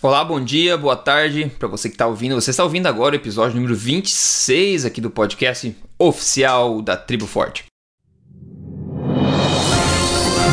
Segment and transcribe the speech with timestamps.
[0.00, 2.36] Olá, bom dia, boa tarde para você que está ouvindo.
[2.36, 7.64] Você está ouvindo agora o episódio número 26 aqui do podcast oficial da Tribo Forte.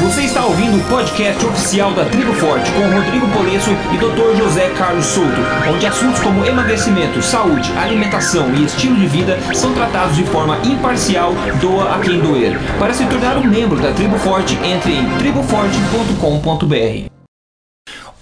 [0.01, 4.35] Você está ouvindo o podcast oficial da Tribo Forte com Rodrigo Polesso e Dr.
[4.35, 10.15] José Carlos Souto, onde assuntos como emagrecimento, saúde, alimentação e estilo de vida são tratados
[10.15, 12.57] de forma imparcial, doa a quem doer.
[12.79, 17.11] Para se tornar um membro da Tribo Forte, entre em triboforte.com.br.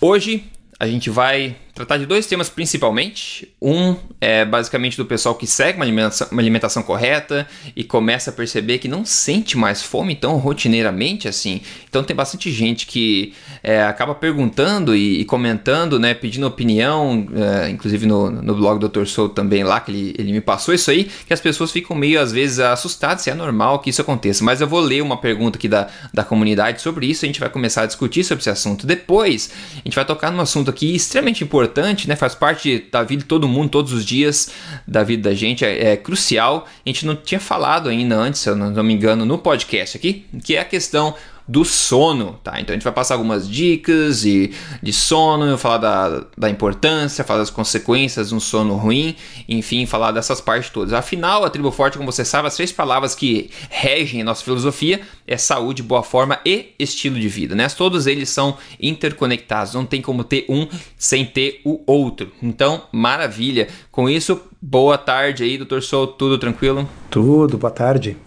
[0.01, 0.51] Hoje
[0.83, 3.51] a gente vai tratar de dois temas principalmente.
[3.61, 8.33] Um é basicamente do pessoal que segue uma alimentação, uma alimentação, correta e começa a
[8.33, 11.61] perceber que não sente mais fome tão rotineiramente assim.
[11.89, 13.33] Então tem bastante gente que
[13.63, 18.87] é, acaba perguntando e, e, comentando, né, pedindo opinião, é, inclusive no, no blog do
[18.87, 19.05] Dr.
[19.05, 22.21] Soul também lá, que ele, ele me passou isso aí, que as pessoas ficam meio
[22.21, 24.43] às vezes assustadas se é normal que isso aconteça.
[24.43, 27.49] Mas eu vou ler uma pergunta aqui da, da comunidade sobre isso, a gente vai
[27.49, 28.85] começar a discutir sobre esse assunto.
[28.85, 32.15] Depois, a gente vai tocar num assunto aqui extremamente importante importante, né?
[32.15, 34.49] Faz parte da vida de todo mundo, todos os dias
[34.85, 36.67] da vida da gente, é, é crucial.
[36.85, 39.97] A gente não tinha falado ainda antes, se eu não, não me engano, no podcast
[39.97, 41.15] aqui, que é a questão
[41.47, 42.59] do sono, tá?
[42.59, 47.39] Então a gente vai passar algumas dicas de, de sono, falar da, da importância, falar
[47.39, 49.15] das consequências de um sono ruim,
[49.47, 50.93] enfim, falar dessas partes todas.
[50.93, 55.01] Afinal, a Tribo Forte, como você sabe, as três palavras que regem a nossa filosofia
[55.27, 57.67] é saúde, boa forma e estilo de vida, né?
[57.69, 62.31] Todos eles são interconectados, não tem como ter um sem ter o outro.
[62.41, 63.67] Então, maravilha.
[63.91, 66.87] Com isso, boa tarde aí, doutor Sou, tudo tranquilo?
[67.09, 68.17] Tudo, boa tarde.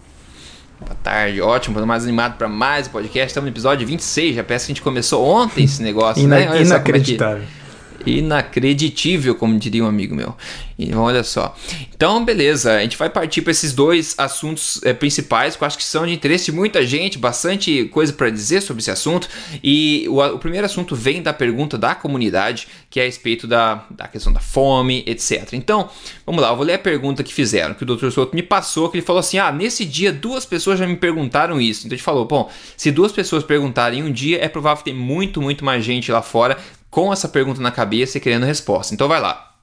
[0.79, 3.27] Boa tarde, ótimo, mais animado para mais um podcast.
[3.27, 6.49] Estamos no episódio 26, já parece que a gente começou ontem esse negócio, Ina né?
[6.49, 7.43] Olha inacreditável.
[8.07, 10.35] Inacreditível, como diria um amigo meu.
[10.79, 11.55] E olha só.
[11.95, 15.77] Então, beleza, a gente vai partir para esses dois assuntos é, principais que eu acho
[15.77, 19.27] que são de interesse de muita gente, bastante coisa para dizer sobre esse assunto.
[19.63, 23.85] E o, o, primeiro assunto vem da pergunta da comunidade, que é a respeito da,
[23.89, 25.53] da questão da fome, etc.
[25.53, 25.89] Então,
[26.25, 28.11] vamos lá, eu vou ler a pergunta que fizeram, que o Dr.
[28.11, 31.59] Souto me passou, que ele falou assim: ah, nesse dia duas pessoas já me perguntaram
[31.59, 31.87] isso.
[31.87, 35.41] Então gente falou, bom, se duas pessoas perguntarem um dia, é provável que tem muito,
[35.41, 36.57] muito mais gente lá fora
[36.97, 38.91] com essa pergunta na cabeça e querendo resposta.
[38.91, 39.53] Então vai lá.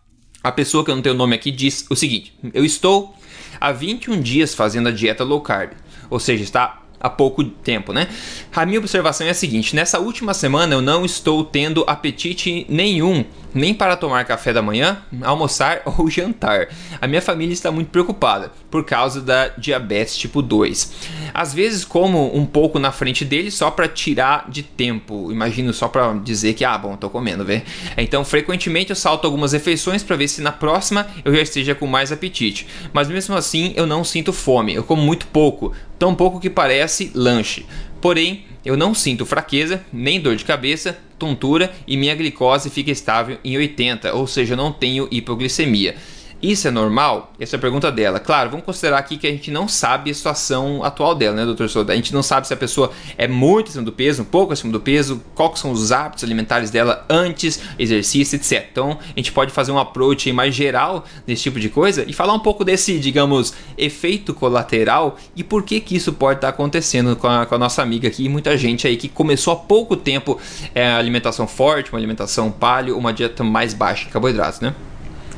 [0.41, 3.13] A pessoa que eu não tenho nome aqui diz o seguinte: Eu estou
[3.61, 5.73] há 21 dias fazendo a dieta low carb,
[6.09, 8.07] ou seja, está há pouco tempo, né?
[8.55, 13.25] A minha observação é a seguinte: nessa última semana eu não estou tendo apetite nenhum
[13.55, 16.69] nem para tomar café da manhã, almoçar ou jantar.
[17.01, 20.93] A minha família está muito preocupada por causa da diabetes tipo 2.
[21.33, 25.31] Às vezes como um pouco na frente dele só para tirar de tempo.
[25.31, 27.63] Imagino só para dizer que ah, bom, tô comendo, vê.
[27.97, 31.87] Então, frequentemente eu salto algumas refeições para ver se na próxima eu já esteja com
[31.87, 32.67] mais apetite.
[32.93, 34.75] Mas mesmo assim, eu não sinto fome.
[34.75, 37.65] Eu como muito pouco, tão pouco que parece lanche.
[38.05, 43.39] Porém, eu não sinto fraqueza, nem dor de cabeça, tontura e minha glicose fica estável
[43.43, 45.97] em 80, ou seja, não tenho hipoglicemia.
[46.45, 47.33] Isso é normal?
[47.41, 48.21] Essa é a pergunta dela.
[48.21, 51.71] Claro, vamos considerar aqui que a gente não sabe a situação atual dela, né, doutor
[51.71, 51.91] Souza?
[51.91, 54.71] A gente não sabe se a pessoa é muito acima do peso, um pouco acima
[54.71, 58.63] do peso, quais são os hábitos alimentares dela antes, exercício, etc.
[58.71, 62.35] Então, a gente pode fazer um approach mais geral desse tipo de coisa e falar
[62.35, 67.27] um pouco desse, digamos, efeito colateral e por que que isso pode estar acontecendo com
[67.27, 70.39] a, com a nossa amiga aqui e muita gente aí que começou há pouco tempo
[70.75, 74.75] é, alimentação forte, uma alimentação paleo, uma dieta mais baixa em carboidratos, né?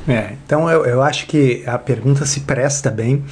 [0.08, 3.24] É, então eu, eu acho que a pergunta se presta bem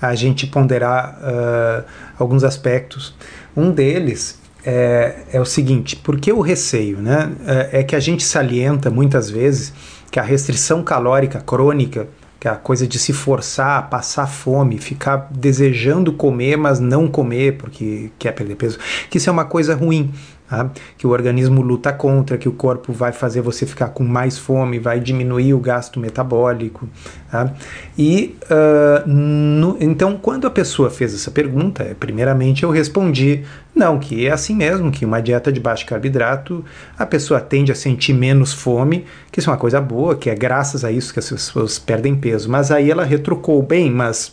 [0.00, 1.84] a gente ponderar uh,
[2.18, 3.14] alguns aspectos.
[3.56, 6.98] Um deles é, é, o seguinte: por que o receio?
[6.98, 7.32] Né?
[7.46, 9.72] É, é que a gente salienta muitas vezes
[10.10, 12.08] que a restrição calórica crônica
[12.40, 17.56] que é a coisa de se forçar passar fome, ficar desejando comer, mas não comer
[17.58, 18.78] porque quer perder peso,
[19.10, 20.12] que isso é uma coisa ruim.
[20.48, 20.70] Tá?
[20.96, 24.78] que o organismo luta contra, que o corpo vai fazer você ficar com mais fome,
[24.78, 26.88] vai diminuir o gasto metabólico.
[27.30, 27.52] Tá?
[27.98, 33.44] E uh, no, então, quando a pessoa fez essa pergunta, primeiramente eu respondi
[33.78, 36.64] não, que é assim mesmo, que uma dieta de baixo carboidrato
[36.98, 40.34] a pessoa tende a sentir menos fome, que isso é uma coisa boa, que é
[40.34, 42.50] graças a isso que as pessoas perdem peso.
[42.50, 44.32] Mas aí ela retrucou bem, mas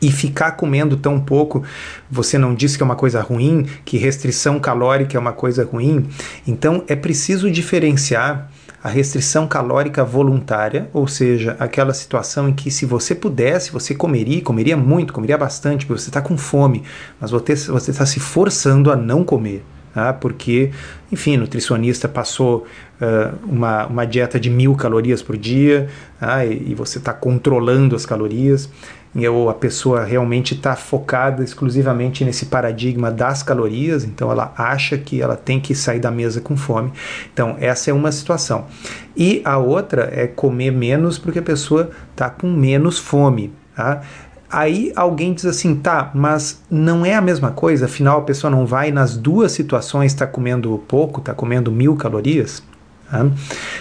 [0.00, 1.62] e ficar comendo tão pouco,
[2.10, 6.06] você não disse que é uma coisa ruim, que restrição calórica é uma coisa ruim.
[6.46, 8.50] Então é preciso diferenciar
[8.86, 14.40] a restrição calórica voluntária, ou seja, aquela situação em que se você pudesse, você comeria,
[14.40, 16.84] comeria muito, comeria bastante, porque você está com fome,
[17.20, 19.64] mas você está se forçando a não comer.
[19.92, 20.12] tá?
[20.12, 20.70] porque,
[21.10, 22.64] enfim, nutricionista passou
[23.00, 25.88] uh, uma, uma dieta de mil calorias por dia
[26.20, 26.44] tá?
[26.44, 28.70] e, e você está controlando as calorias
[29.26, 35.22] ou a pessoa realmente está focada exclusivamente nesse paradigma das calorias, então ela acha que
[35.22, 36.92] ela tem que sair da mesa com fome.
[37.32, 38.66] Então, essa é uma situação.
[39.16, 43.52] E a outra é comer menos porque a pessoa está com menos fome.
[43.74, 44.02] Tá?
[44.50, 48.64] Aí alguém diz assim, tá, mas não é a mesma coisa, afinal a pessoa não
[48.64, 52.62] vai nas duas situações estar tá comendo pouco, está comendo mil calorias.
[53.10, 53.26] Tá?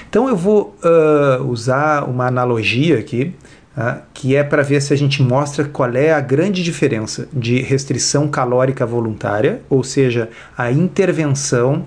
[0.10, 3.36] Então eu vou uh, usar uma analogia aqui,
[3.76, 4.02] tá?
[4.14, 8.28] que é para ver se a gente mostra qual é a grande diferença de restrição
[8.28, 11.86] calórica voluntária, ou seja, a intervenção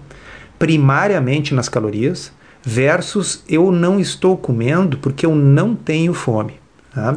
[0.58, 2.32] primariamente nas calorias,
[2.62, 6.54] versus eu não estou comendo porque eu não tenho fome.
[6.94, 7.16] Tá?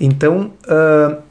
[0.00, 1.22] Então, uh,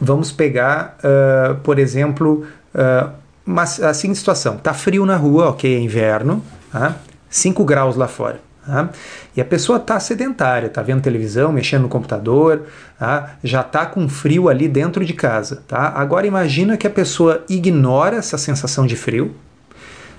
[0.00, 2.44] vamos pegar, uh, por exemplo,
[2.74, 3.12] uh,
[3.46, 6.96] uma assim situação: tá frio na rua, ok, é inverno, tá?
[7.30, 8.40] 5 graus lá fora.
[8.64, 8.90] Tá?
[9.36, 12.66] E a pessoa está sedentária, está vendo televisão, mexendo no computador,
[12.98, 13.34] tá?
[13.42, 15.62] já está com frio ali dentro de casa.
[15.66, 15.92] Tá?
[15.96, 19.34] Agora imagina que a pessoa ignora essa sensação de frio,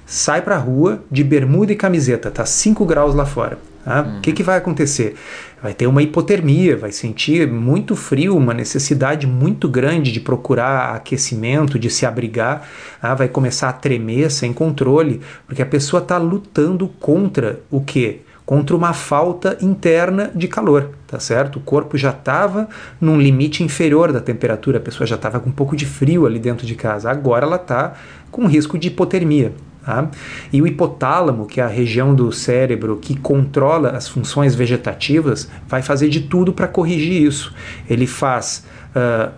[0.05, 3.57] sai para a rua de bermuda e camiseta, tá 5 graus lá fora.
[3.83, 4.01] Tá?
[4.17, 5.15] O que, que vai acontecer?
[5.61, 11.77] Vai ter uma hipotermia, vai sentir muito frio, uma necessidade muito grande de procurar aquecimento,
[11.77, 12.67] de se abrigar,
[13.01, 13.13] tá?
[13.13, 18.21] vai começar a tremer sem controle, porque a pessoa está lutando contra o quê?
[18.45, 21.57] Contra uma falta interna de calor, tá certo?
[21.57, 22.67] O corpo já estava
[22.99, 26.39] num limite inferior da temperatura, a pessoa já estava com um pouco de frio ali
[26.39, 27.93] dentro de casa, agora ela está
[28.29, 29.53] com risco de hipotermia.
[29.85, 30.09] Tá?
[30.51, 35.81] E o hipotálamo, que é a região do cérebro que controla as funções vegetativas, vai
[35.81, 37.53] fazer de tudo para corrigir isso.
[37.89, 39.31] Ele faz uh,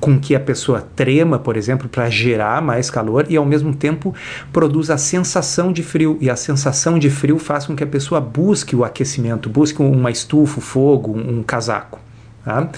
[0.00, 4.14] com que a pessoa trema, por exemplo, para gerar mais calor e ao mesmo tempo
[4.52, 6.16] produz a sensação de frio.
[6.20, 10.10] E a sensação de frio faz com que a pessoa busque o aquecimento, busque uma
[10.10, 11.98] estufa, fogo, um, um casaco.
[12.44, 12.68] Tá?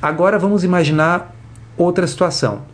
[0.00, 1.34] Agora vamos imaginar
[1.76, 2.73] outra situação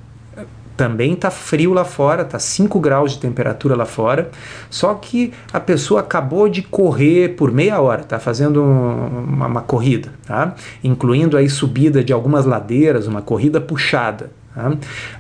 [0.81, 4.31] também está frio lá fora, está 5 graus de temperatura lá fora,
[4.71, 10.09] só que a pessoa acabou de correr por meia hora, está fazendo uma, uma, corrida,
[10.27, 10.55] tá?
[10.83, 14.31] incluindo aí subida de algumas ladeiras, uma corrida puxada.
[14.55, 14.73] Tá?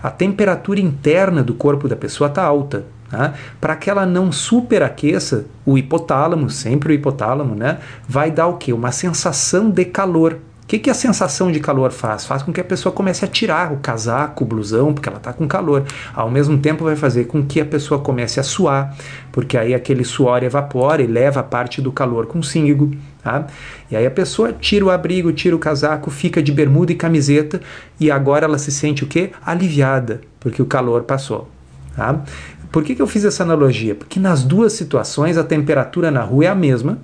[0.02, 3.34] A temperatura interna do corpo da pessoa está alta, Tá?
[3.60, 7.78] Para que ela não superaqueça, o hipotálamo, sempre o hipotálamo, né,
[8.08, 8.72] vai dar o que?
[8.72, 10.38] Uma sensação de calor
[10.70, 12.24] que, que a sensação de calor faz?
[12.24, 15.32] Faz com que a pessoa comece a tirar o casaco, o blusão, porque ela está
[15.32, 15.84] com calor.
[16.14, 18.96] Ao mesmo tempo, vai fazer com que a pessoa comece a suar,
[19.32, 22.94] porque aí aquele suor evapora e leva parte do calor consigo.
[23.20, 23.48] Tá?
[23.90, 27.60] E aí a pessoa tira o abrigo, tira o casaco, fica de bermuda e camiseta
[27.98, 29.32] e agora ela se sente o quê?
[29.44, 31.50] Aliviada, porque o calor passou.
[31.96, 32.22] Tá?
[32.70, 33.96] Por que, que eu fiz essa analogia?
[33.96, 36.98] Porque nas duas situações a temperatura na rua é a mesma,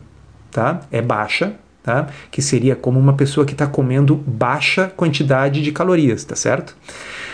[0.53, 0.83] tá?
[0.93, 2.09] é baixa, tá?
[2.33, 6.77] que seria como uma pessoa que está comendo baixa quantidade de calorias, tá certo?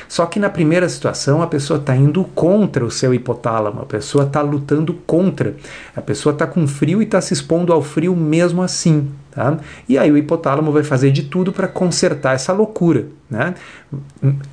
[0.06, 4.25] Só que na primeira situação a pessoa está indo contra o seu hipotálamo, a pessoa
[4.25, 5.56] está lutando contra,
[5.96, 9.08] a pessoa está com frio e está se expondo ao frio mesmo assim.
[9.32, 9.56] Tá?
[9.88, 13.06] E aí o hipotálamo vai fazer de tudo para consertar essa loucura.
[13.31, 13.55] Né?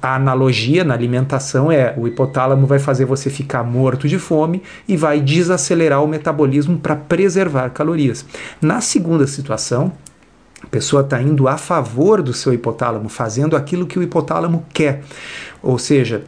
[0.01, 4.95] A analogia na alimentação é o hipotálamo vai fazer você ficar morto de fome e
[4.95, 8.25] vai desacelerar o metabolismo para preservar calorias.
[8.61, 9.91] Na segunda situação,
[10.63, 15.03] a pessoa está indo a favor do seu hipotálamo, fazendo aquilo que o hipotálamo quer.
[15.61, 16.23] Ou seja,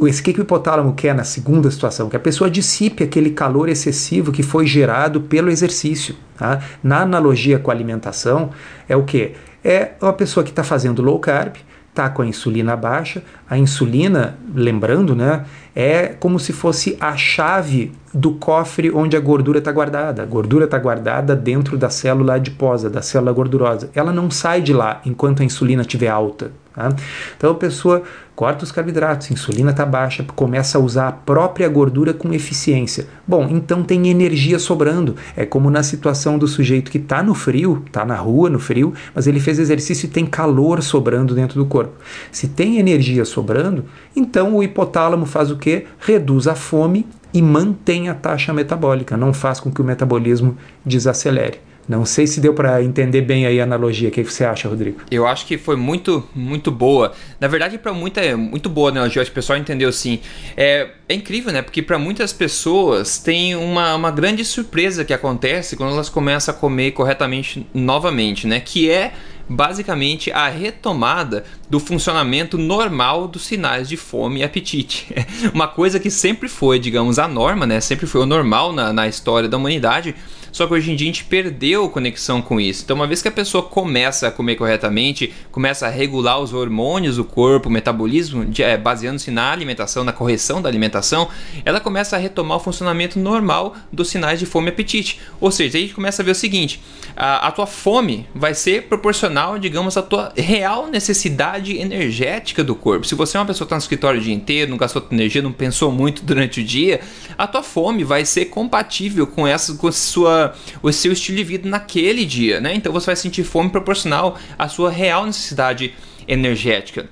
[0.00, 2.08] o que, que o hipotálamo quer na segunda situação?
[2.08, 6.16] Que a pessoa dissipe aquele calor excessivo que foi gerado pelo exercício.
[6.36, 6.60] Tá?
[6.82, 8.50] Na analogia com a alimentação,
[8.88, 9.32] é o que?
[9.62, 11.56] É uma pessoa que está fazendo low carb,
[11.90, 13.22] está com a insulina baixa.
[13.48, 15.44] A insulina, lembrando, né,
[15.76, 20.22] é como se fosse a chave do cofre onde a gordura está guardada.
[20.22, 23.90] A gordura está guardada dentro da célula adiposa, da célula gordurosa.
[23.94, 26.52] Ela não sai de lá enquanto a insulina estiver alta.
[26.80, 26.96] Tá?
[27.36, 28.02] Então a pessoa
[28.34, 33.06] corta os carboidratos, a insulina está baixa, começa a usar a própria gordura com eficiência.
[33.26, 35.14] Bom, então tem energia sobrando.
[35.36, 38.94] É como na situação do sujeito que está no frio, está na rua no frio,
[39.14, 41.92] mas ele fez exercício e tem calor sobrando dentro do corpo.
[42.32, 43.84] Se tem energia sobrando,
[44.16, 45.84] então o hipotálamo faz o que?
[45.98, 51.60] Reduz a fome e mantém a taxa metabólica, não faz com que o metabolismo desacelere.
[51.90, 54.10] Não sei se deu para entender bem aí a analogia.
[54.10, 55.00] O que você acha, Rodrigo?
[55.10, 57.10] Eu acho que foi muito, muito boa.
[57.40, 59.00] Na verdade, para muita é muito boa, né?
[59.00, 60.20] Acho que o pessoal entendeu assim.
[60.56, 61.62] É, é incrível, né?
[61.62, 66.56] Porque para muitas pessoas tem uma, uma grande surpresa que acontece quando elas começam a
[66.56, 68.60] comer corretamente novamente, né?
[68.60, 69.12] Que é
[69.48, 75.12] basicamente a retomada do funcionamento normal dos sinais de fome e apetite.
[75.52, 77.80] Uma coisa que sempre foi, digamos, a norma, né?
[77.80, 80.14] Sempre foi o normal na, na história da humanidade
[80.52, 82.82] só que hoje em dia a gente perdeu conexão com isso.
[82.84, 87.16] Então, uma vez que a pessoa começa a comer corretamente, começa a regular os hormônios
[87.16, 91.28] do corpo, o metabolismo, é, baseando-se na alimentação, na correção da alimentação,
[91.64, 95.20] ela começa a retomar o funcionamento normal dos sinais de fome e apetite.
[95.40, 96.80] Ou seja, a gente começa a ver o seguinte:
[97.16, 103.06] a, a tua fome vai ser proporcional, digamos, à tua real necessidade energética do corpo.
[103.06, 105.42] Se você é uma pessoa que está no escritório o dia inteiro, não gastou energia,
[105.42, 107.00] não pensou muito durante o dia,
[107.36, 110.39] a tua fome vai ser compatível com essa com sua
[110.82, 112.74] o seu estilo de vida naquele dia, né?
[112.74, 115.94] Então você vai sentir fome proporcional à sua real necessidade
[116.26, 117.08] energética.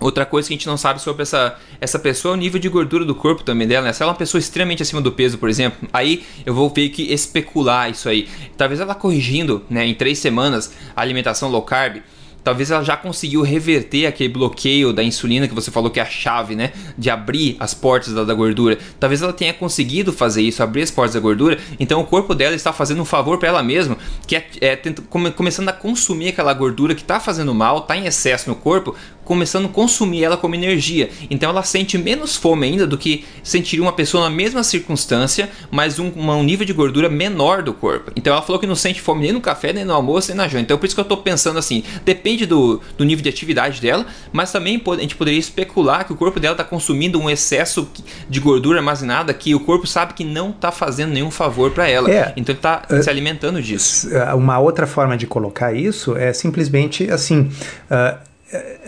[0.00, 2.68] Outra coisa que a gente não sabe sobre essa, essa pessoa é o nível de
[2.68, 3.92] gordura do corpo também dela, né?
[3.92, 6.88] Se ela é uma pessoa extremamente acima do peso, por exemplo, aí eu vou ter
[6.90, 8.28] que especular isso aí.
[8.56, 12.00] Talvez ela corrigindo, né, em três semanas a alimentação low carb,
[12.42, 16.06] talvez ela já conseguiu reverter aquele bloqueio da insulina que você falou que é a
[16.06, 18.78] chave, né, de abrir as portas da, da, gordura.
[18.98, 21.58] Talvez ela tenha conseguido fazer isso, abrir as portas da gordura.
[21.78, 25.02] Então o corpo dela está fazendo um favor para ela mesma, que é, é tenta,
[25.02, 28.94] come, começando a consumir aquela gordura que está fazendo mal, está em excesso no corpo,
[29.28, 31.10] começando a consumir ela como energia.
[31.30, 35.98] Então ela sente menos fome ainda do que sentiria uma pessoa na mesma circunstância, mas
[35.98, 38.10] um, um nível de gordura menor do corpo.
[38.16, 40.48] Então ela falou que não sente fome nem no café, nem no almoço, nem na
[40.48, 40.62] janta.
[40.62, 44.06] Então por isso que eu estou pensando assim, depende do, do nível de atividade dela,
[44.32, 47.86] mas também a gente poderia especular que o corpo dela está consumindo um excesso
[48.30, 52.10] de gordura armazenada que o corpo sabe que não está fazendo nenhum favor para ela.
[52.10, 54.08] É, então ele está uh, se alimentando disso.
[54.34, 57.50] Uma outra forma de colocar isso é simplesmente assim.
[57.90, 58.27] Uh,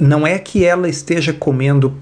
[0.00, 1.95] não é que ela esteja comendo,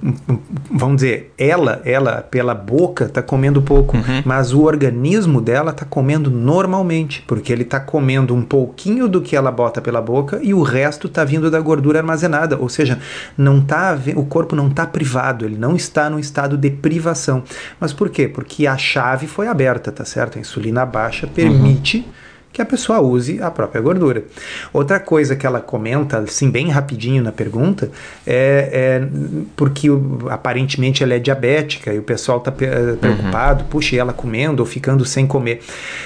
[0.70, 4.22] vamos dizer, ela, ela pela boca está comendo pouco, uhum.
[4.24, 9.34] mas o organismo dela está comendo normalmente, porque ele está comendo um pouquinho do que
[9.34, 13.00] ela bota pela boca e o resto está vindo da gordura armazenada, ou seja,
[13.36, 17.42] não tá, o corpo não está privado, ele não está num estado de privação.
[17.80, 18.28] Mas por quê?
[18.28, 20.38] Porque a chave foi aberta, tá certo?
[20.38, 22.27] A insulina baixa permite uhum
[22.58, 24.24] que a pessoa use a própria gordura.
[24.72, 27.88] Outra coisa que ela comenta, assim, bem rapidinho na pergunta,
[28.26, 29.08] é, é
[29.54, 29.88] porque
[30.28, 33.70] aparentemente ela é diabética e o pessoal está eh, preocupado, uhum.
[33.70, 35.60] puxa, e ela comendo ou ficando sem comer.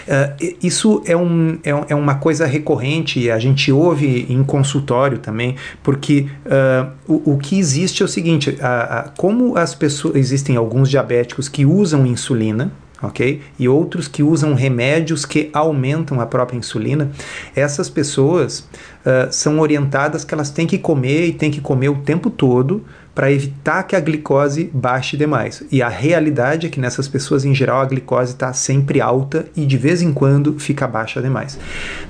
[0.07, 5.19] Uh, isso é, um, é, é, uma coisa recorrente e a gente ouve em consultório
[5.19, 10.17] também, porque uh, o, o, que existe é o seguinte: a, a, como as pessoas
[10.17, 12.71] existem alguns diabéticos que usam insulina,
[13.03, 13.43] ok?
[13.59, 17.11] E outros que usam remédios que aumentam a própria insulina,
[17.55, 21.97] essas pessoas uh, são orientadas que elas têm que comer e têm que comer o
[21.97, 25.63] tempo todo para evitar que a glicose baixe demais.
[25.71, 29.67] E a realidade é que nessas pessoas, em geral, a glicose está sempre alta e
[29.67, 31.59] de vez em quando fica baixa demais.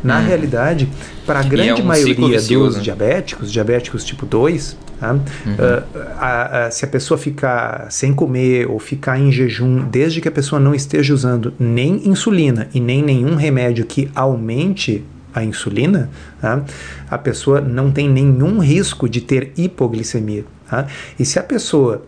[0.03, 0.27] Na hum.
[0.27, 0.89] realidade,
[1.27, 5.15] para a grande é um maioria dos diabéticos, diabéticos tipo 2, Tá?
[5.15, 5.19] Uhum.
[5.19, 10.29] Uh, a, a, se a pessoa ficar sem comer ou ficar em jejum, desde que
[10.29, 15.05] a pessoa não esteja usando nem insulina e nem nenhum remédio que aumente
[15.35, 16.09] a insulina,
[16.41, 16.63] tá?
[17.11, 20.45] a pessoa não tem nenhum risco de ter hipoglicemia.
[20.73, 20.87] Tá?
[21.19, 22.03] E se a pessoa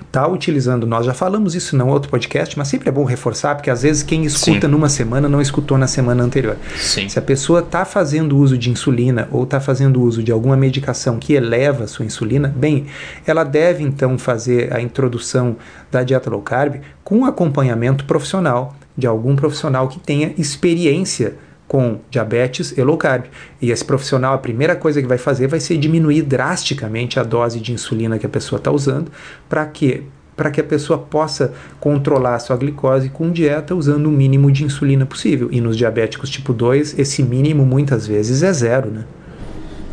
[0.00, 3.70] está utilizando, nós já falamos isso em outro podcast, mas sempre é bom reforçar, porque
[3.70, 4.66] às vezes quem escuta Sim.
[4.66, 6.56] numa semana não escutou na semana anterior.
[6.76, 7.08] Sim.
[7.08, 11.16] Se a pessoa está fazendo uso de insulina ou está fazendo uso de alguma medicação
[11.16, 12.86] que eleva a sua insulina, bem,
[13.24, 15.54] ela deve então fazer a introdução
[15.88, 21.34] da dieta low carb com acompanhamento profissional, de algum profissional que tenha experiência
[21.72, 23.24] com diabetes e low carb.
[23.58, 27.58] E esse profissional, a primeira coisa que vai fazer vai ser diminuir drasticamente a dose
[27.60, 29.10] de insulina que a pessoa está usando,
[29.48, 30.02] para que
[30.36, 34.64] para que a pessoa possa controlar a sua glicose com dieta usando o mínimo de
[34.64, 35.48] insulina possível.
[35.50, 39.04] E nos diabéticos tipo 2, esse mínimo muitas vezes é zero, né?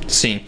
[0.06, 0.42] Sim.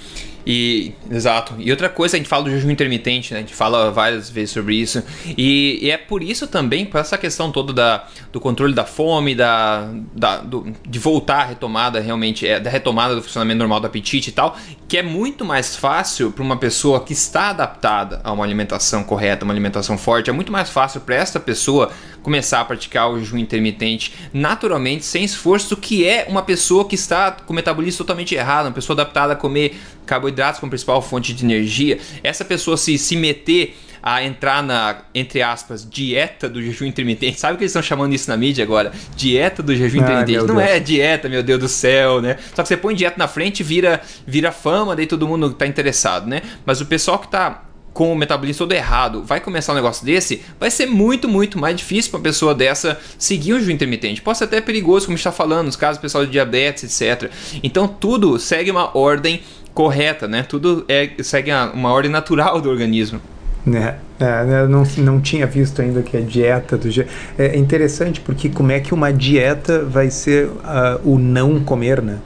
[0.45, 1.55] E, exato.
[1.60, 3.39] E outra coisa, a gente fala do jejum intermitente, né?
[3.39, 5.03] A gente fala várias vezes sobre isso.
[5.38, 9.36] E, e é por isso também, por essa questão toda da, do controle da fome,
[9.36, 13.88] da, da do, de voltar à retomada realmente, é, da retomada do funcionamento normal do
[13.88, 14.57] apetite e tal,
[14.88, 19.45] que é muito mais fácil para uma pessoa que está adaptada a uma alimentação correta,
[19.45, 21.91] uma alimentação forte, é muito mais fácil para essa pessoa
[22.22, 27.32] começar a praticar o jejum intermitente naturalmente, sem esforço, que é uma pessoa que está
[27.32, 31.44] com o metabolismo totalmente errado, uma pessoa adaptada a comer carboidratos como principal fonte de
[31.44, 32.00] energia.
[32.24, 37.40] Essa pessoa se, se meter a entrar na, entre aspas, dieta do jejum intermitente.
[37.40, 38.92] Sabe o que eles estão chamando isso na mídia agora?
[39.16, 40.44] Dieta do jejum intermitente.
[40.46, 42.38] Não é dieta, meu Deus do céu, né?
[42.56, 46.28] Só que você põe dieta na frente vira vira fama, daí todo mundo tá interessado,
[46.28, 46.42] né?
[46.66, 50.41] Mas o pessoal que tá com o metabolismo todo errado, vai começar um negócio desse,
[50.60, 54.21] vai ser muito, muito mais difícil para uma pessoa dessa seguir o jejum intermitente.
[54.21, 57.29] Pode ser até perigoso, como está falando, nos casos pessoal de diabetes, etc.
[57.62, 59.41] Então tudo segue uma ordem
[59.74, 60.43] correta, né?
[60.43, 63.21] Tudo é, segue uma ordem natural do organismo.
[63.65, 63.95] Né?
[64.19, 66.89] É, eu não, não tinha visto ainda que a dieta do
[67.38, 72.17] é interessante porque como é que uma dieta vai ser uh, o não comer, né?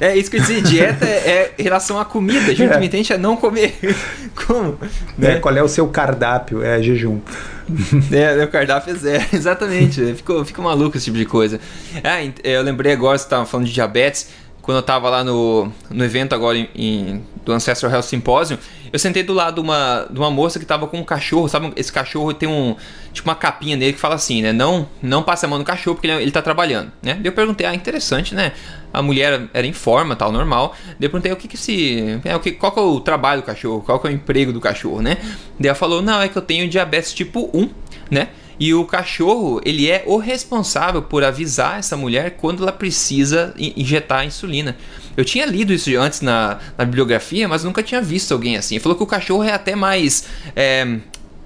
[0.00, 2.66] É isso que eu dizia, dieta é, é relação à comida, junto é.
[2.66, 3.76] intermitente é não comer.
[4.46, 4.78] Como?
[5.16, 5.32] Né?
[5.32, 6.62] É, qual é o seu cardápio?
[6.62, 7.20] É jejum.
[8.12, 10.14] É, meu cardápio é zero, exatamente.
[10.16, 11.58] Fico, fico maluco esse tipo de coisa.
[12.02, 14.28] É, eu lembrei agora, você estava falando de diabetes
[14.64, 18.58] quando eu tava lá no, no evento agora em, em, do Ancestral Health Symposium,
[18.94, 21.72] eu sentei do lado de uma, de uma moça que tava com um cachorro, sabe?
[21.74, 22.76] Esse cachorro tem um
[23.12, 24.52] tipo uma capinha nele que fala assim, né?
[24.52, 27.14] Não, não passe a mão no cachorro porque ele, ele tá trabalhando, né?
[27.14, 28.52] Daí eu perguntei, ah, interessante, né?
[28.92, 30.76] A mulher era em forma, tal, normal.
[30.84, 33.42] Daí eu perguntei o que que se, é, o que, qual que é o trabalho
[33.42, 35.16] do cachorro, qual que é o emprego do cachorro, né?
[35.58, 37.68] Daí ela falou, não, é que eu tenho diabetes tipo 1,
[38.12, 38.28] né?
[38.60, 44.24] E o cachorro, ele é o responsável por avisar essa mulher quando ela precisa injetar
[44.24, 44.76] insulina.
[45.16, 48.76] Eu tinha lido isso antes na, na bibliografia, mas nunca tinha visto alguém assim.
[48.76, 50.24] Ele falou que o cachorro é até mais,
[50.56, 50.98] é,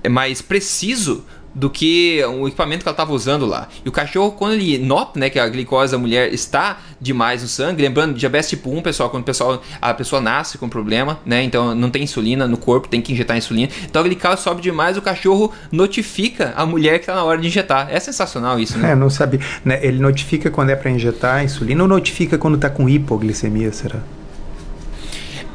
[0.02, 1.24] é mais preciso
[1.58, 3.68] do que o equipamento que ela estava usando lá.
[3.84, 7.48] E o cachorro, quando ele nota né, que a glicose da mulher está demais no
[7.48, 11.42] sangue, lembrando, diabetes tipo 1, pessoal, quando o pessoal, a pessoa nasce com problema, né?
[11.42, 13.68] Então não tem insulina no corpo, tem que injetar insulina.
[13.84, 17.48] Então a glicose sobe demais, o cachorro notifica a mulher que está na hora de
[17.48, 17.88] injetar.
[17.90, 18.92] É sensacional isso, né?
[18.92, 19.40] É, não sabia.
[19.64, 24.00] Né, ele notifica quando é para injetar insulina ou notifica quando está com hipoglicemia, será?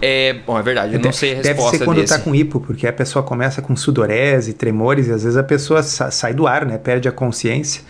[0.06, 2.60] É, bom, é verdade, eu não sei a resposta Deve ser quando está com hipo,
[2.60, 6.66] porque a pessoa começa com sudorese, tremores, e às vezes a pessoa sai do ar,
[6.66, 6.78] né?
[6.78, 7.82] Perde a consciência.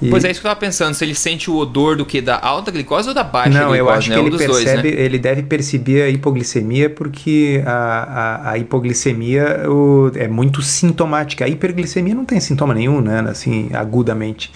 [0.00, 0.08] E...
[0.08, 2.20] Pois é, isso que eu estava pensando, se ele sente o odor do que?
[2.20, 3.78] Da alta glicose ou da baixa Não, glicose?
[3.78, 4.14] eu acho né?
[4.14, 5.02] que um ele percebe, dois, né?
[5.02, 11.44] ele deve perceber a hipoglicemia porque a, a, a hipoglicemia o, é muito sintomática.
[11.44, 13.26] A hiperglicemia não tem sintoma nenhum, né?
[13.28, 14.52] Assim, agudamente.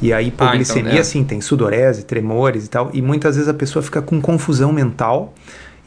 [0.00, 1.04] E a hipoglicemia, ah, então, é.
[1.04, 2.90] sim, tem sudorese, tremores e tal.
[2.94, 5.34] E muitas vezes a pessoa fica com confusão mental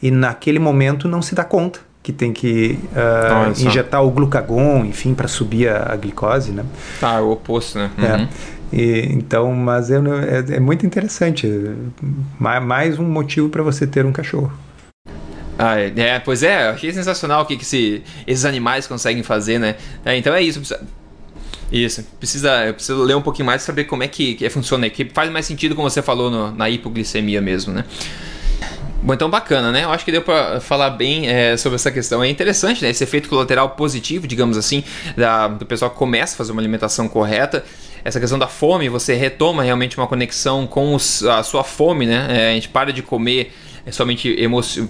[0.02, 5.12] e naquele momento não se dá conta que tem que uh, injetar o glucagon, enfim,
[5.12, 6.64] para subir a, a, glicose, né?
[6.98, 7.90] Tá, é o oposto, né?
[7.98, 8.02] É.
[8.02, 8.22] Uhum.
[8.22, 8.28] É.
[8.72, 11.46] E, então, mas eu, é, é, muito interessante.
[12.38, 14.50] Mais um motivo para você ter um cachorro.
[15.58, 19.22] Ah, é, é, pois é, eu achei sensacional o que, que esse, esses animais conseguem
[19.22, 19.76] fazer, né?
[20.04, 20.58] É, então é isso.
[20.58, 20.80] Precisa,
[21.70, 24.88] isso, precisa, eu preciso ler um pouquinho mais para saber como é que, que funciona,
[24.88, 27.84] que faz mais sentido, como você falou, no, na hipoglicemia mesmo, né?
[29.02, 29.84] Bom, então bacana, né?
[29.84, 32.22] Eu acho que deu para falar bem é, sobre essa questão.
[32.22, 32.90] É interessante, né?
[32.90, 34.84] Esse efeito colateral positivo, digamos assim,
[35.16, 37.64] da, do pessoal que começa a fazer uma alimentação correta.
[38.04, 42.26] Essa questão da fome, você retoma realmente uma conexão com os, a sua fome, né?
[42.28, 44.36] É, a gente para de comer é somente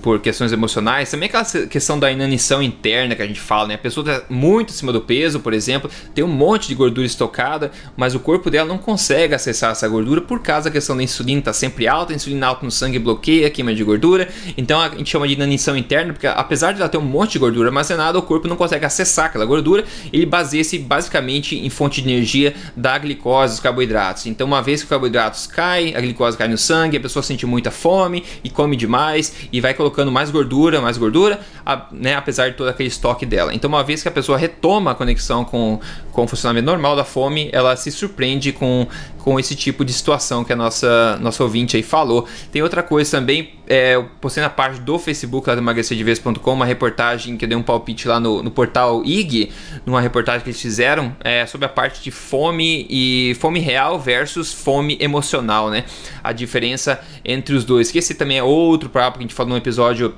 [0.03, 3.75] por questões emocionais, também aquela questão da inanição interna que a gente fala, né?
[3.75, 7.71] A pessoa está muito acima do peso, por exemplo, tem um monte de gordura estocada,
[7.97, 11.41] mas o corpo dela não consegue acessar essa gordura por causa da questão da insulina
[11.41, 14.89] está sempre alta, a insulina alta no sangue bloqueia a queima de gordura, então a
[14.91, 18.19] gente chama de inanição interna, porque apesar de ela ter um monte de gordura armazenada,
[18.19, 22.99] o corpo não consegue acessar aquela gordura, ele baseia-se basicamente em fonte de energia da
[22.99, 24.27] glicose, dos carboidratos.
[24.27, 27.47] Então, uma vez que os carboidratos caem, a glicose cai no sangue, a pessoa sente
[27.47, 32.51] muita fome e come demais e vai colocando mais gordura, mais gordura, a, né, apesar
[32.51, 33.55] de todo aquele estoque dela.
[33.55, 35.79] Então, uma vez que a pessoa retoma a conexão com,
[36.21, 38.87] com o funcionamento normal da fome, ela se surpreende com,
[39.19, 42.29] com esse tipo de situação que a nossa, nossa ouvinte aí falou.
[42.53, 46.67] Tem outra coisa também, é, eu postei na parte do Facebook lá do emagrecerdeves.com uma
[46.67, 49.51] reportagem que eu dei um palpite lá no, no portal IG,
[49.87, 54.53] numa reportagem que eles fizeram é, sobre a parte de fome e fome real versus
[54.53, 55.85] fome emocional, né?
[56.23, 57.91] A diferença entre os dois.
[57.91, 60.15] Que esse também é outro papo que a gente falou no episódio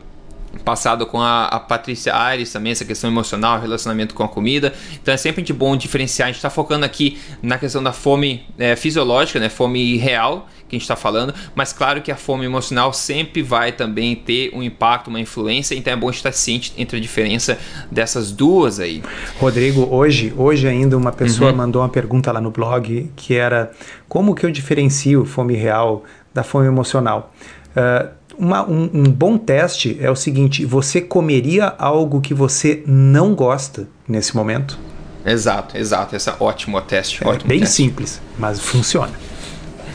[0.65, 4.73] passado com a, a Patrícia Aires também, essa questão emocional, relacionamento com a comida.
[5.01, 6.29] Então é sempre de bom diferenciar.
[6.29, 9.49] A gente está focando aqui na questão da fome é, fisiológica, né?
[9.49, 13.73] fome real que a gente está falando, mas claro que a fome emocional sempre vai
[13.73, 17.59] também ter um impacto, uma influência, então é bom estar ciente entre a diferença
[17.91, 19.03] dessas duas aí.
[19.39, 21.57] Rodrigo, hoje, hoje ainda uma pessoa uhum.
[21.59, 23.71] mandou uma pergunta lá no blog que era
[24.09, 27.35] como que eu diferencio fome real da fome emocional?
[27.77, 33.35] Uh, uma, um, um, bom teste é o seguinte: você comeria algo que você não
[33.35, 34.79] gosta nesse momento?
[35.25, 36.17] Exato, exato.
[36.17, 37.23] Esse é ótimo teste.
[37.25, 37.75] É ótimo bem teste.
[37.75, 39.13] simples, mas funciona.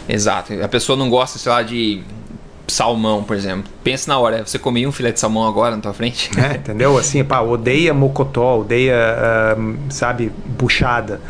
[0.08, 0.54] Exato.
[0.62, 2.02] A pessoa não gosta, sei lá, de
[2.68, 3.72] salmão, por exemplo.
[3.84, 6.30] Pensa na hora, você comia um filé de salmão agora na tua frente?
[6.38, 6.98] É, entendeu?
[6.98, 8.96] Assim, pá, odeia mocotó, odeia,
[9.58, 11.22] uh, sabe, buchada.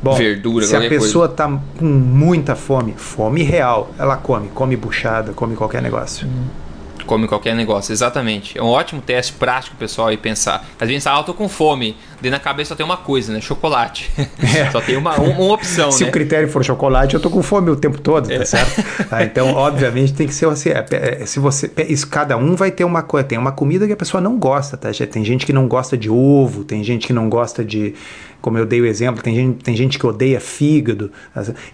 [0.00, 1.42] Bom, Verdura, se a pessoa coisa.
[1.50, 6.26] tá com muita fome, fome real, ela come, come buchada, come qualquer negócio.
[6.26, 6.67] Hum.
[7.08, 8.56] Come qualquer negócio, exatamente.
[8.56, 10.64] É um ótimo teste prático, pessoal, e pensar.
[10.78, 11.96] Às vezes, ah, eu tô com fome.
[12.20, 13.40] Daí na cabeça só tem uma coisa, né?
[13.40, 14.10] Chocolate.
[14.58, 14.70] É.
[14.70, 16.10] só tem uma, uma, opção, Se né?
[16.10, 18.44] o critério for chocolate, eu tô com fome o tempo todo, tá é.
[18.44, 18.84] certo?
[19.10, 20.70] Ah, então, obviamente, tem que ser assim.
[20.70, 21.70] É, é, se você.
[21.88, 23.26] Isso, cada um vai ter uma coisa.
[23.26, 24.90] Tem uma comida que a pessoa não gosta, tá?
[25.10, 27.94] Tem gente que não gosta de ovo, tem gente que não gosta de
[28.40, 31.10] como eu dei o exemplo, tem gente, tem gente que odeia fígado.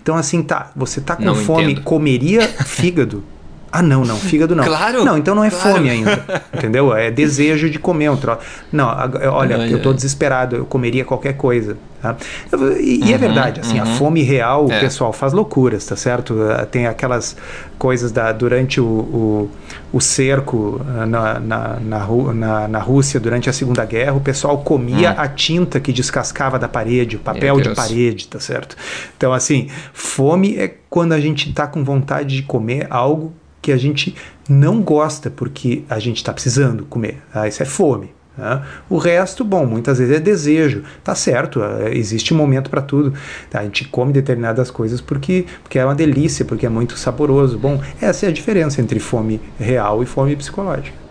[0.02, 1.84] Então, assim, tá, você tá com não fome, entendo.
[1.84, 3.22] comeria fígado?
[3.74, 4.62] Ah, não, não, fígado não.
[4.62, 5.04] Claro.
[5.04, 5.74] Não, então não é claro.
[5.74, 6.24] fome ainda.
[6.54, 6.94] Entendeu?
[6.94, 8.38] É desejo de comer um troço.
[8.70, 8.86] Não,
[9.32, 11.76] olha, eu tô desesperado, eu comeria qualquer coisa.
[12.00, 12.14] Tá?
[12.52, 13.82] E, uhum, é verdade, assim, uhum.
[13.82, 14.76] a fome real, é.
[14.76, 16.36] o pessoal faz loucuras, tá certo?
[16.70, 17.36] Tem aquelas
[17.76, 19.50] coisas da, durante o, o,
[19.92, 24.58] o cerco ah, na, na, na, na, na Rússia, durante a Segunda Guerra, o pessoal
[24.58, 25.14] comia hum.
[25.16, 28.76] a tinta que descascava da parede, o papel de parede, tá certo?
[29.16, 33.32] Então, assim, fome é quando a gente tá com vontade de comer algo
[33.64, 34.14] que a gente
[34.46, 37.22] não gosta porque a gente está precisando comer.
[37.32, 38.12] Ah, isso é fome.
[38.36, 38.62] Né?
[38.90, 40.82] O resto, bom, muitas vezes é desejo.
[41.02, 43.14] Tá certo, é, existe momento para tudo.
[43.54, 47.58] A gente come determinadas coisas porque, porque é uma delícia, porque é muito saboroso.
[47.58, 51.03] Bom, essa é a diferença entre fome real e fome psicológica.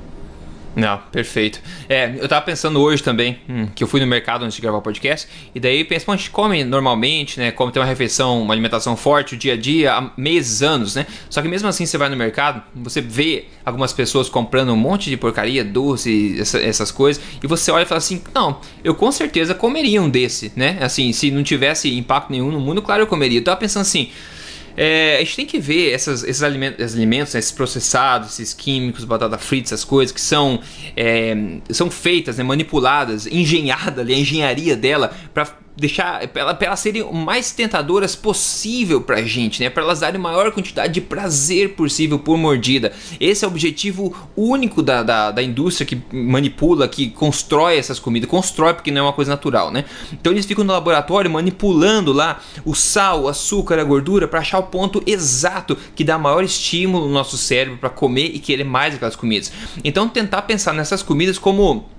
[0.76, 1.62] Não, perfeito.
[1.88, 4.80] É, eu tava pensando hoje também, hum, que eu fui no mercado antes de gravar
[4.80, 7.52] o podcast, e daí pensa, a gente come normalmente, né?
[7.52, 11.06] Como tem uma refeição, uma alimentação forte o dia a dia, há meses, anos, né?
[11.30, 15.10] Só que mesmo assim você vai no mercado, você vê algumas pessoas comprando um monte
[15.10, 19.12] de porcaria, doce, essa, essas coisas, e você olha e fala assim, não, eu com
[19.12, 20.78] certeza comeria um desse, né?
[20.82, 23.40] Assim, se não tivesse impacto nenhum no mundo, claro eu comeria.
[23.40, 24.10] Eu tava pensando assim,
[24.76, 29.06] é, a gente tem que ver essas, esses alimentos, alimentos né, esses processados, esses químicos,
[29.06, 30.60] batata frita, essas coisas que são,
[30.96, 31.36] é,
[31.70, 37.02] são feitas, né, manipuladas, engenhadas ali, a engenharia dela para deixar para ela, elas serem
[37.02, 39.70] o mais tentadoras possível para a gente, né?
[39.70, 42.94] Para elas darem maior quantidade de prazer possível por mordida.
[43.20, 48.30] Esse é o objetivo único da, da, da, indústria que manipula, que constrói essas comidas.
[48.30, 49.86] Constrói porque não é uma coisa natural, né?
[50.12, 54.60] Então eles ficam no laboratório manipulando lá o sal, o açúcar, a gordura para achar
[54.60, 58.96] o ponto exato que dá maior estímulo no nosso cérebro para comer e querer mais
[58.96, 59.52] aquelas comidas.
[59.84, 61.90] Então tentar pensar nessas comidas como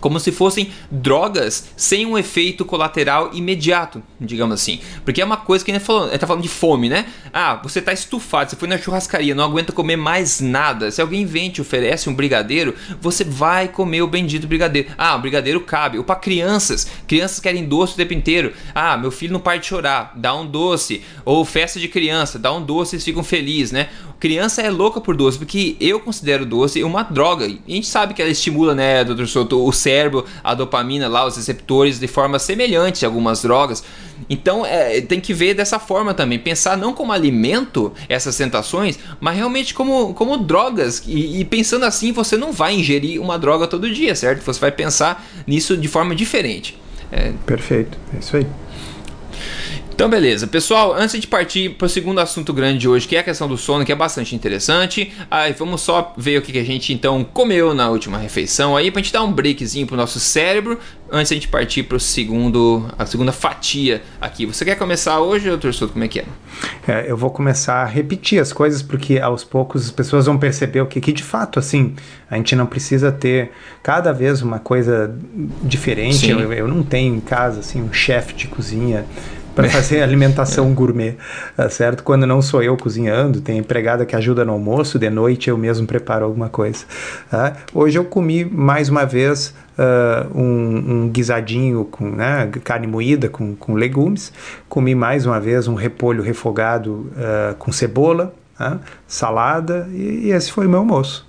[0.00, 4.80] como se fossem drogas sem um efeito colateral imediato, digamos assim.
[5.04, 7.06] Porque é uma coisa que a gente falou, está falando de fome, né?
[7.32, 10.90] Ah, você está estufado, você foi na churrascaria, não aguenta comer mais nada.
[10.90, 14.88] Se alguém vem te oferece um brigadeiro, você vai comer o bendito brigadeiro.
[14.96, 15.98] Ah, o brigadeiro cabe.
[15.98, 18.52] Ou para crianças, crianças querem doce o tempo inteiro.
[18.74, 21.02] Ah, meu filho não para de chorar, dá um doce.
[21.24, 23.88] Ou festa de criança, dá um doce eles ficam felizes, né?
[24.20, 27.46] Criança é louca por doce, porque eu considero doce uma droga.
[27.46, 29.89] E a gente sabe que ela estimula, né, doutor Souto, o cérebro,
[30.42, 33.82] a dopamina lá, os receptores de forma semelhante a algumas drogas.
[34.28, 36.38] Então é, tem que ver dessa forma também.
[36.38, 41.02] Pensar não como alimento essas tentações, mas realmente como, como drogas.
[41.06, 44.42] E, e pensando assim, você não vai ingerir uma droga todo dia, certo?
[44.42, 46.78] Você vai pensar nisso de forma diferente.
[47.10, 47.32] É...
[47.46, 48.46] Perfeito, é isso aí.
[50.00, 50.46] Então, beleza.
[50.46, 53.46] Pessoal, antes de partir para o segundo assunto grande de hoje, que é a questão
[53.46, 57.22] do sono, que é bastante interessante, aí vamos só ver o que a gente então
[57.22, 60.78] comeu na última refeição aí, para a gente dar um breakzinho pro nosso cérebro,
[61.12, 64.46] antes de a gente partir para segundo a segunda fatia aqui.
[64.46, 65.92] Você quer começar hoje, doutor Souto?
[65.92, 66.24] Como é que é?
[66.88, 67.04] é?
[67.06, 70.86] Eu vou começar a repetir as coisas, porque aos poucos as pessoas vão perceber o
[70.86, 71.94] que, que de fato, assim,
[72.30, 73.50] a gente não precisa ter
[73.82, 75.14] cada vez uma coisa
[75.62, 76.30] diferente.
[76.30, 79.04] Eu, eu, não tenho em casa, assim, um chefe de cozinha
[79.60, 81.16] para fazer alimentação gourmet,
[81.56, 82.02] tá certo?
[82.02, 85.86] Quando não sou eu cozinhando, tem empregada que ajuda no almoço, de noite eu mesmo
[85.86, 86.84] preparo alguma coisa.
[87.30, 87.56] Tá?
[87.74, 93.54] Hoje eu comi mais uma vez uh, um, um, guisadinho com né, carne moída com,
[93.54, 94.32] com legumes,
[94.68, 100.50] comi mais uma vez um repolho refogado uh, com cebola, uh, salada e, e esse
[100.50, 101.28] foi o meu almoço.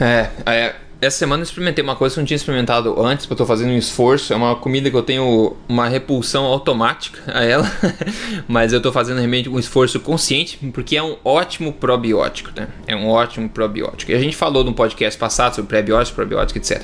[0.00, 3.40] É, é essa semana eu experimentei uma coisa que eu não tinha experimentado antes, porque
[3.40, 4.32] eu tô fazendo um esforço.
[4.32, 7.70] É uma comida que eu tenho uma repulsão automática a ela,
[8.46, 12.68] mas eu tô fazendo realmente um esforço consciente, porque é um ótimo probiótico, né?
[12.86, 14.12] É um ótimo probiótico.
[14.12, 16.82] E a gente falou no podcast passado sobre prebiótico, probiótico, etc.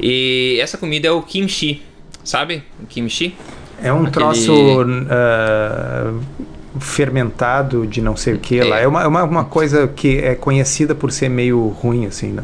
[0.00, 1.80] E essa comida é o kimchi,
[2.24, 2.64] sabe?
[2.82, 3.36] O kimchi.
[3.80, 4.10] É um Aquele...
[4.10, 4.82] troço.
[4.82, 8.64] Uh fermentado de não sei o que é.
[8.64, 8.80] lá.
[8.80, 12.42] É uma, é uma, uma coisa que é conhecida por ser meio ruim, assim, né?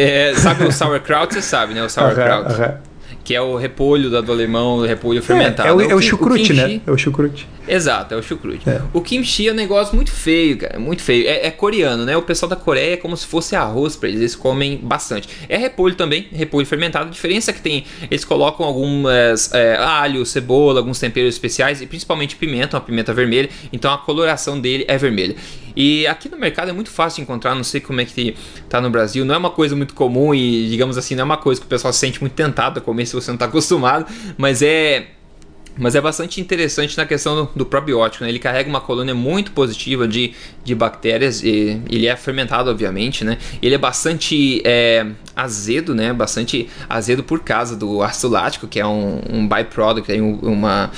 [0.00, 1.82] É, sabe o sauerkraut, você sabe, né?
[1.82, 2.52] O sauerkraut.
[2.52, 2.94] Uh -huh, uh -huh.
[3.22, 5.66] Que é o repolho do alemão, o repolho fermentado.
[5.66, 6.80] É, é, o, é o, chucrute, o né?
[6.86, 7.48] É o chucrute.
[7.66, 8.68] Exato, é o chucrute.
[8.68, 8.82] É.
[8.92, 10.78] O kimchi é um negócio muito feio, cara.
[10.78, 11.26] Muito feio.
[11.26, 12.14] É, é, coreano, né?
[12.16, 14.20] O pessoal da Coreia é como se fosse arroz pra eles.
[14.20, 15.28] Eles comem bastante.
[15.48, 17.06] É repolho também, repolho fermentado.
[17.06, 17.86] A diferença é que tem.
[18.10, 23.48] Eles colocam algumas é, alho, cebola, alguns temperos especiais e principalmente pimenta, uma pimenta vermelha.
[23.72, 25.34] Então a coloração dele é vermelha.
[25.76, 28.36] E aqui no mercado é muito fácil encontrar, não sei como é que
[28.68, 31.36] tá no Brasil, não é uma coisa muito comum e, digamos assim, não é uma
[31.36, 34.06] coisa que o pessoal se sente muito tentado a comer se você não está acostumado,
[34.36, 35.08] mas é
[35.76, 38.30] mas é bastante interessante na questão do, do probiótico, né?
[38.30, 40.32] Ele carrega uma colônia muito positiva de,
[40.62, 43.38] de bactérias, e, ele é fermentado, obviamente, né?
[43.60, 46.12] Ele é bastante é, azedo, né?
[46.12, 50.90] Bastante azedo por causa do ácido lático, que é um, um byproduct, é uma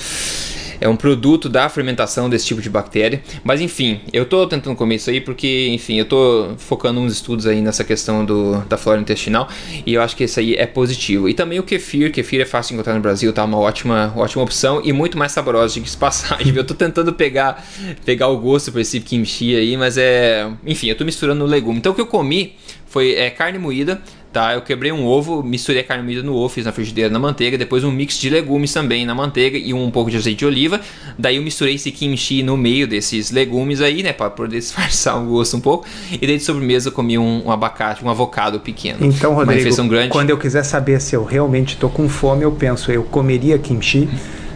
[0.79, 3.21] é um produto da fermentação desse tipo de bactéria.
[3.43, 7.45] Mas enfim, eu estou tentando comer isso aí porque, enfim, eu estou focando uns estudos
[7.45, 9.47] aí nessa questão do, da flora intestinal
[9.85, 11.27] e eu acho que isso aí é positivo.
[11.27, 14.43] E também o kefir, kefir é fácil de encontrar no Brasil, tá uma ótima, ótima
[14.43, 16.53] opção e muito mais saborosa de que passagem.
[16.55, 17.65] Eu estou tentando pegar,
[18.05, 21.79] pegar o gosto para esse kimchi aí, mas é, enfim, eu estou misturando o legume.
[21.79, 22.55] Então o que eu comi
[22.87, 24.01] foi é, carne moída,
[24.37, 24.53] tá?
[24.53, 27.57] Eu quebrei um ovo, misturei a carne moída no ovo, fiz na frigideira na manteiga,
[27.57, 30.79] depois um mix de legumes também na manteiga e um pouco de azeite de oliva.
[31.17, 35.25] Daí eu misturei esse kimchi no meio desses legumes aí, né, para poder disfarçar o
[35.25, 35.87] gosto um pouco.
[36.11, 38.99] E daí de sobremesa eu comi um, um abacate, um avocado pequeno.
[39.01, 39.67] Então, Rodrigo,
[40.09, 44.07] quando eu quiser saber se eu realmente estou com fome, eu penso, eu comeria kimchi?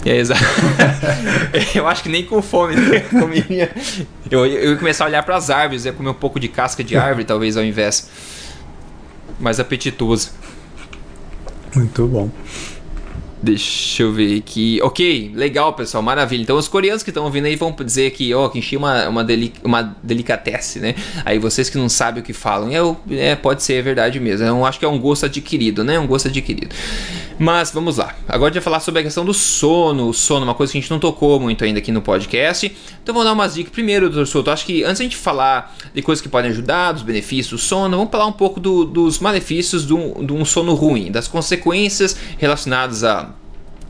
[0.06, 0.42] É, exato.
[1.74, 3.00] eu acho que nem com fome né?
[3.00, 3.72] comeria.
[4.30, 6.84] Eu, eu ia começar a olhar para as árvores, ia comer um pouco de casca
[6.84, 8.10] de árvore, talvez ao invés
[9.40, 10.32] mais apetitoso.
[11.76, 12.30] Muito bom.
[13.44, 14.80] Deixa eu ver aqui.
[14.84, 16.44] Ok, legal, pessoal, maravilha.
[16.44, 19.10] Então, os coreanos que estão ouvindo aí vão dizer que, ó, oh, Kimchi é uma,
[19.10, 20.94] uma, deli uma delicatesse, né?
[21.26, 24.46] Aí vocês que não sabem o que falam, eu, é, pode ser verdade mesmo.
[24.46, 25.98] Eu acho que é um gosto adquirido, né?
[25.98, 26.76] Um gosto adquirido.
[27.40, 28.14] Mas vamos lá.
[28.28, 30.10] Agora a gente vai falar sobre a questão do sono.
[30.10, 32.72] O sono, uma coisa que a gente não tocou muito ainda aqui no podcast.
[33.02, 33.72] Então, vou dar umas dicas.
[33.72, 37.02] Primeiro, doutor Souto, acho que antes a gente falar de coisas que podem ajudar, dos
[37.02, 40.76] benefícios do sono, vamos falar um pouco do, dos malefícios de um, de um sono
[40.76, 43.31] ruim, das consequências relacionadas a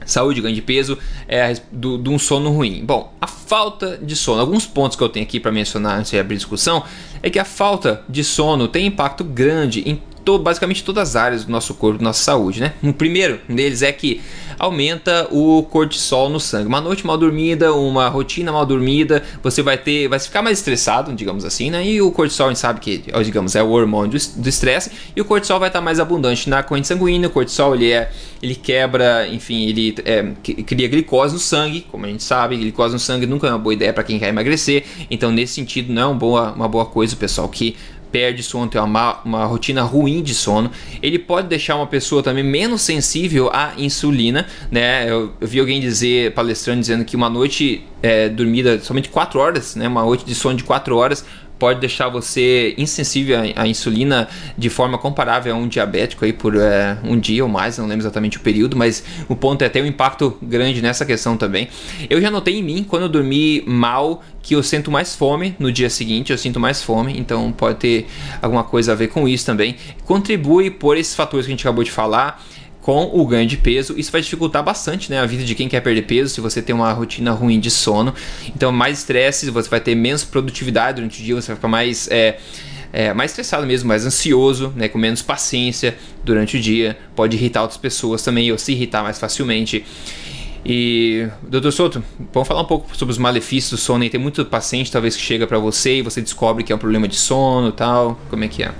[0.05, 2.83] saúde, ganho de peso, é do, de um sono ruim.
[2.85, 6.19] Bom, a falta de sono, alguns pontos que eu tenho aqui para mencionar antes de
[6.19, 6.83] abrir discussão,
[7.21, 11.45] é que a falta de sono tem impacto grande em to, basicamente todas as áreas
[11.45, 12.73] do nosso corpo, da nossa saúde, né?
[12.83, 14.21] O primeiro deles é que
[14.59, 16.67] aumenta o cortisol no sangue.
[16.67, 21.13] Uma noite mal dormida, uma rotina mal dormida, você vai ter, vai ficar mais estressado,
[21.13, 21.85] digamos assim, né?
[21.85, 25.25] E o cortisol, a gente sabe que, digamos, é o hormônio do estresse, e o
[25.25, 27.27] cortisol vai estar mais abundante na corrente sanguínea.
[27.27, 32.09] O cortisol ele é, ele quebra, enfim, ele é, cria glicose no sangue, como a
[32.09, 34.83] gente sabe, glicose no sangue nunca é uma boa ideia para quem quer emagrecer.
[35.09, 37.75] Então, nesse sentido, não é uma boa, uma boa coisa, pessoal, que
[38.11, 40.69] perde sono, tem uma, uma rotina ruim de sono.
[41.01, 45.09] Ele pode deixar uma pessoa também menos sensível à insulina, né?
[45.09, 49.75] Eu, eu vi alguém dizer, palestrando, dizendo que uma noite é, dormida somente 4 horas,
[49.75, 49.87] né?
[49.87, 51.25] Uma noite de sono de 4 horas
[51.61, 56.97] pode deixar você insensível à, insulina de forma comparável a um diabético aí por é,
[57.03, 59.85] um dia ou mais, não lembro exatamente o período, mas o ponto é ter um
[59.85, 61.67] impacto grande nessa questão também.
[62.09, 65.71] Eu já notei em mim, quando eu dormi mal, que eu sinto mais fome no
[65.71, 68.07] dia seguinte, eu sinto mais fome, então pode ter
[68.41, 69.75] alguma coisa a ver com isso também.
[70.03, 72.43] Contribui por esses fatores que a gente acabou de falar
[72.81, 73.93] com o ganho de peso.
[73.97, 76.75] Isso vai dificultar bastante né, a vida de quem quer perder peso se você tem
[76.75, 78.13] uma rotina ruim de sono.
[78.53, 82.09] Então, mais estresse, você vai ter menos produtividade durante o dia, você vai ficar mais.
[82.09, 82.37] É,
[82.93, 87.61] é, mais estressado mesmo, mais ansioso, né, com menos paciência durante o dia, pode irritar
[87.61, 89.85] outras pessoas também, ou se irritar mais facilmente.
[90.65, 94.03] E, doutor Souto, vamos falar um pouco sobre os malefícios do sono.
[94.03, 96.79] E tem muito paciente, talvez, que chega para você e você descobre que é um
[96.79, 98.19] problema de sono tal.
[98.29, 98.71] Como é que é?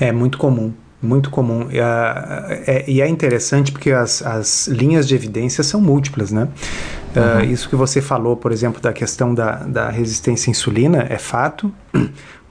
[0.00, 0.72] É muito comum
[1.02, 1.66] muito comum.
[1.70, 6.48] E, é, e é interessante porque as, as linhas de evidência são múltiplas, né?
[7.14, 7.42] Uhum.
[7.42, 11.18] Uh, isso que você falou, por exemplo, da questão da, da resistência à insulina é
[11.18, 11.72] fato.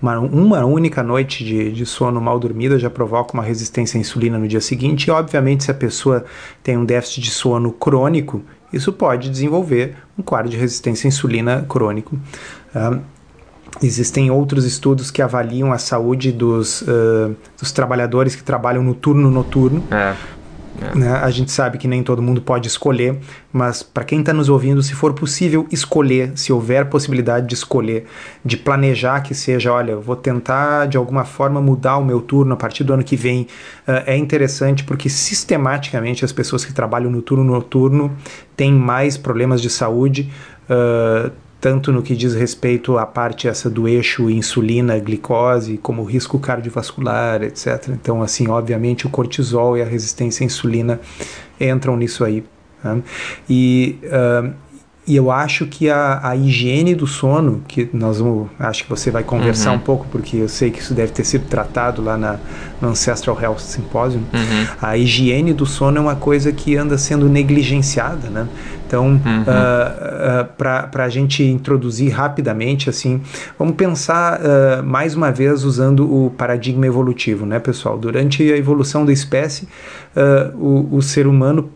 [0.01, 4.39] Uma, uma única noite de, de sono mal dormida já provoca uma resistência à insulina
[4.39, 5.05] no dia seguinte.
[5.05, 6.25] E, obviamente, se a pessoa
[6.63, 8.41] tem um déficit de sono crônico,
[8.73, 12.15] isso pode desenvolver um quadro de resistência à insulina crônico.
[12.73, 12.99] Uh,
[13.81, 19.31] Existem outros estudos que avaliam a saúde dos, uh, dos trabalhadores que trabalham no turno
[19.31, 19.83] noturno.
[19.89, 20.15] É.
[20.81, 20.97] É.
[20.97, 21.11] Né?
[21.11, 23.17] A gente sabe que nem todo mundo pode escolher,
[23.51, 28.05] mas para quem está nos ouvindo, se for possível escolher, se houver possibilidade de escolher,
[28.43, 32.53] de planejar que seja, olha, eu vou tentar de alguma forma mudar o meu turno
[32.53, 33.43] a partir do ano que vem,
[33.87, 38.11] uh, é interessante porque sistematicamente as pessoas que trabalham no turno noturno
[38.55, 40.31] têm mais problemas de saúde.
[40.69, 46.39] Uh, tanto no que diz respeito à parte essa do eixo insulina, glicose, como risco
[46.39, 47.89] cardiovascular, etc.
[47.89, 50.99] Então, assim, obviamente o cortisol e a resistência à insulina
[51.59, 52.43] entram nisso aí.
[52.83, 53.03] Né?
[53.47, 54.51] E, uh,
[55.11, 59.11] e eu acho que a, a, higiene do sono, que nós vamos, acho que você
[59.11, 59.75] vai conversar uhum.
[59.75, 62.39] um pouco, porque eu sei que isso deve ter sido tratado lá na,
[62.79, 64.67] no Ancestral Health Symposium, uhum.
[64.81, 68.47] a higiene do sono é uma coisa que anda sendo negligenciada, né?
[68.87, 69.17] Então, uhum.
[69.17, 73.19] uh, uh, para a gente introduzir rapidamente, assim,
[73.59, 77.97] vamos pensar uh, mais uma vez usando o paradigma evolutivo, né, pessoal?
[77.97, 79.67] Durante a evolução da espécie,
[80.55, 81.69] o, o, ser humano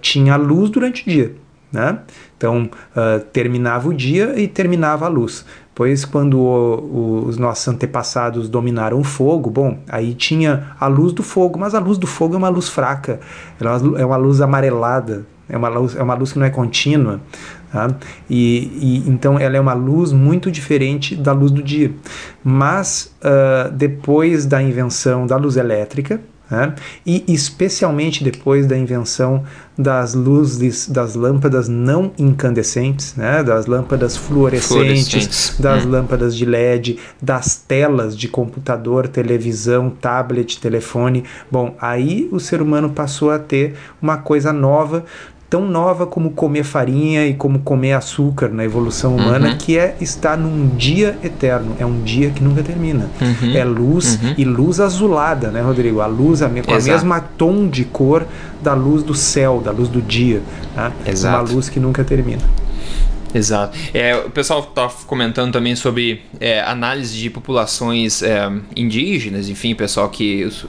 [0.00, 1.34] tinha luz durante o dia,
[1.74, 1.98] né?
[2.36, 2.70] Então,
[3.32, 5.44] terminava o dia e terminava a luz.
[5.74, 11.12] Pois quando o, o, os nossos antepassados dominaram o fogo, bom, aí tinha a luz
[11.12, 13.18] do fogo, mas a luz do fogo é uma luz fraca,
[13.98, 17.20] é uma luz amarelada, é uma luz, é uma luz que não é contínua.
[17.72, 17.90] Tá?
[18.30, 21.92] E, e, então ela é uma luz muito diferente da luz do dia.
[22.44, 26.74] Mas uh, depois da invenção da luz elétrica, né?
[27.06, 29.44] E especialmente depois da invenção
[29.76, 33.42] das luzes, das lâmpadas não incandescentes, né?
[33.42, 35.56] das lâmpadas fluorescentes, fluorescentes.
[35.58, 35.90] das hum.
[35.90, 41.24] lâmpadas de LED, das telas de computador, televisão, tablet, telefone.
[41.50, 45.04] Bom, aí o ser humano passou a ter uma coisa nova
[45.54, 49.56] tão nova como comer farinha e como comer açúcar na evolução humana, uhum.
[49.56, 51.76] que é estar num dia eterno.
[51.78, 53.08] É um dia que nunca termina.
[53.20, 53.56] Uhum.
[53.56, 54.34] É luz uhum.
[54.36, 56.00] e luz azulada, né, Rodrigo?
[56.00, 58.26] A luz a, com a mesma tom de cor
[58.60, 60.42] da luz do céu, da luz do dia.
[60.74, 60.90] Né?
[61.22, 62.42] Uma luz que nunca termina.
[63.32, 63.78] Exato.
[63.94, 70.08] É, o pessoal está comentando também sobre é, análise de populações é, indígenas, enfim, pessoal
[70.08, 70.66] que os,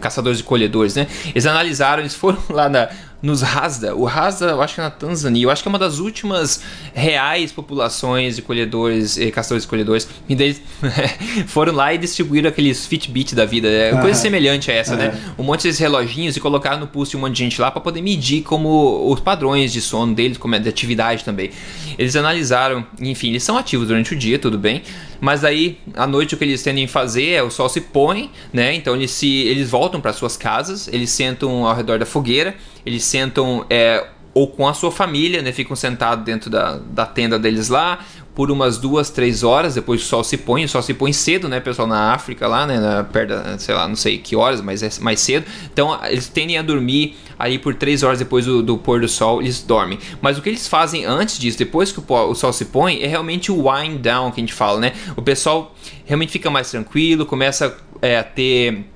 [0.00, 1.06] caçadores e colhedores, né?
[1.28, 2.88] Eles analisaram, eles foram lá na
[3.22, 3.94] nos Rasda.
[3.94, 5.44] O Rasda, eu acho que é na Tanzânia.
[5.44, 10.08] Eu acho que é uma das últimas reais populações de colhedores, eh, caçadores e colhedores.
[10.28, 10.56] E daí
[11.46, 13.68] foram lá e distribuíram aqueles Fitbit da vida.
[13.68, 15.16] É coisa semelhante a essa, né?
[15.38, 17.80] Um monte desses reloginhos e colocaram no pulso de um monte de gente lá para
[17.80, 21.50] poder medir como os padrões de sono deles, como é de atividade também.
[21.96, 24.82] Eles analisaram, enfim, eles são ativos durante o dia, tudo bem.
[25.20, 28.28] Mas aí, à noite, o que eles tendem a fazer é o sol se põe,
[28.52, 28.74] né?
[28.74, 33.04] Então eles, se, eles voltam para suas casas, eles sentam ao redor da fogueira eles
[33.04, 35.52] sentam é, ou com a sua família, né?
[35.52, 37.98] Ficam sentados dentro da, da tenda deles lá
[38.34, 41.48] por umas duas, três horas, depois o sol se põe, o sol se põe cedo,
[41.48, 44.82] né, pessoal, na África lá, né, na, perto sei lá, não sei que horas, mas
[44.82, 45.44] é mais cedo.
[45.72, 49.42] Então, eles tendem a dormir aí por três horas depois do, do, pôr do sol,
[49.42, 49.98] eles dormem.
[50.20, 53.06] Mas o que eles fazem antes disso, depois que o, o, sol se põe, é
[53.06, 54.92] realmente o wind down que a gente fala, né?
[55.16, 55.74] O pessoal
[56.06, 58.86] realmente fica mais tranquilo, começa é, a ter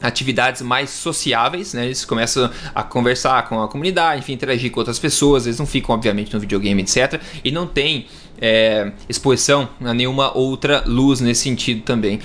[0.00, 1.86] atividades mais sociáveis, né?
[1.86, 5.46] Eles começam a conversar com a comunidade, enfim, interagir com outras pessoas.
[5.46, 7.20] Eles não ficam, obviamente, no videogame, etc.
[7.44, 8.06] E não tem
[8.40, 12.20] é, exposição a nenhuma outra luz nesse sentido também.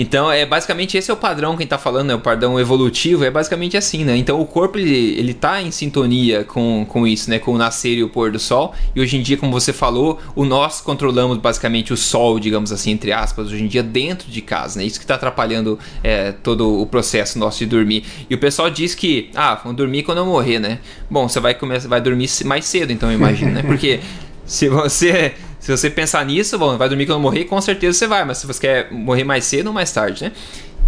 [0.00, 2.14] Então, é basicamente esse é o padrão que a gente tá falando, né?
[2.14, 4.16] O padrão evolutivo é basicamente assim, né?
[4.16, 7.40] Então, o corpo ele, ele tá em sintonia com, com isso, né?
[7.40, 8.72] Com o nascer e o pôr do sol.
[8.94, 12.92] E hoje em dia, como você falou, o nós controlamos basicamente o sol, digamos assim,
[12.92, 14.86] entre aspas, hoje em dia dentro de casa, né?
[14.86, 18.04] Isso que tá atrapalhando é, todo o processo nosso de dormir.
[18.30, 20.78] E o pessoal diz que, ah, vou dormir quando eu morrer, né?
[21.10, 23.64] Bom, você vai começar, vai dormir mais cedo, então, eu imagino, né?
[23.66, 23.98] Porque
[24.46, 25.34] se você
[25.68, 28.46] se você pensar nisso, bom, vai dormir quando morrer, com certeza você vai, mas se
[28.46, 30.32] você quer morrer mais cedo ou mais tarde, né?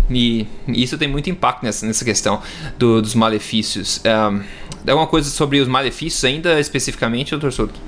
[0.08, 2.40] E isso tem muito impacto nessa, nessa questão
[2.78, 4.00] do, dos malefícios.
[4.06, 4.40] Um,
[4.88, 7.78] alguma coisa sobre os malefícios ainda especificamente, doutor Souto?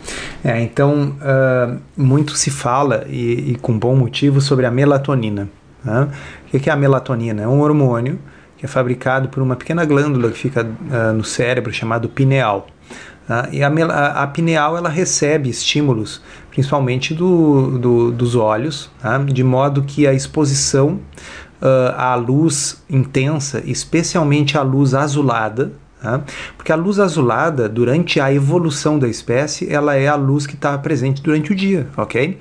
[0.45, 5.49] É, então, uh, muito se fala, e, e, com bom motivo, sobre a melatonina.
[5.83, 6.09] Né?
[6.53, 7.43] O que é a melatonina?
[7.43, 8.19] É um hormônio
[8.59, 12.67] que é fabricado por uma pequena glândula que fica uh, no cérebro chamado pineal.
[13.27, 13.49] Tá?
[13.53, 19.19] E a, a, pineal ela recebe estímulos, principalmente do, do dos olhos, tá?
[19.19, 21.01] de modo que a exposição
[21.63, 26.21] uh, à luz intensa, especialmente à luz azulada, tá?
[26.57, 30.77] porque a luz azulada, durante a evolução da espécie, ela é a luz que está
[30.77, 32.39] presente durante o dia, ok?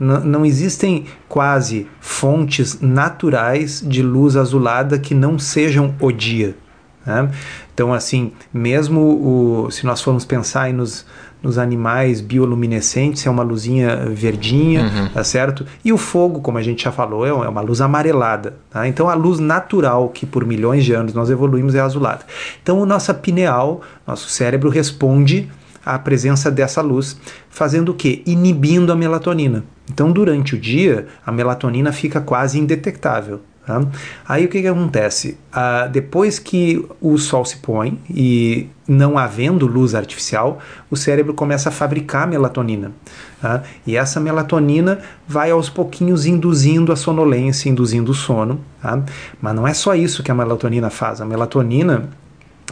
[0.00, 6.56] Não existem quase fontes naturais de luz azulada que não sejam o dia.
[7.06, 7.30] Né?
[7.72, 11.04] Então, assim, mesmo o, se nós formos pensar nos,
[11.42, 15.08] nos animais bioluminescentes, é uma luzinha verdinha, uhum.
[15.10, 15.66] tá certo?
[15.84, 18.54] E o fogo, como a gente já falou, é, é uma luz amarelada.
[18.70, 18.88] Tá?
[18.88, 22.24] Então, a luz natural que por milhões de anos nós evoluímos é azulada.
[22.62, 25.50] Então, nossa pineal, nosso cérebro responde
[25.84, 28.22] à presença dessa luz, fazendo o quê?
[28.24, 29.64] Inibindo a melatonina.
[29.90, 33.42] Então, durante o dia, a melatonina fica quase indetectável.
[33.66, 33.82] Tá?
[34.28, 35.38] Aí o que, que acontece?
[35.50, 40.58] Ah, depois que o sol se põe e não havendo luz artificial,
[40.90, 42.92] o cérebro começa a fabricar melatonina.
[43.40, 43.62] Tá?
[43.86, 48.60] E essa melatonina vai aos pouquinhos induzindo a sonolência, induzindo o sono.
[48.82, 49.02] Tá?
[49.40, 51.22] Mas não é só isso que a melatonina faz.
[51.22, 52.10] A melatonina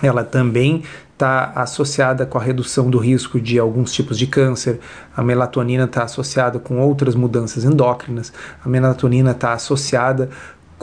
[0.03, 4.81] ela também está associada com a redução do risco de alguns tipos de câncer,
[5.17, 8.33] a melatonina está associada com outras mudanças endócrinas,
[8.65, 10.29] a melatonina está associada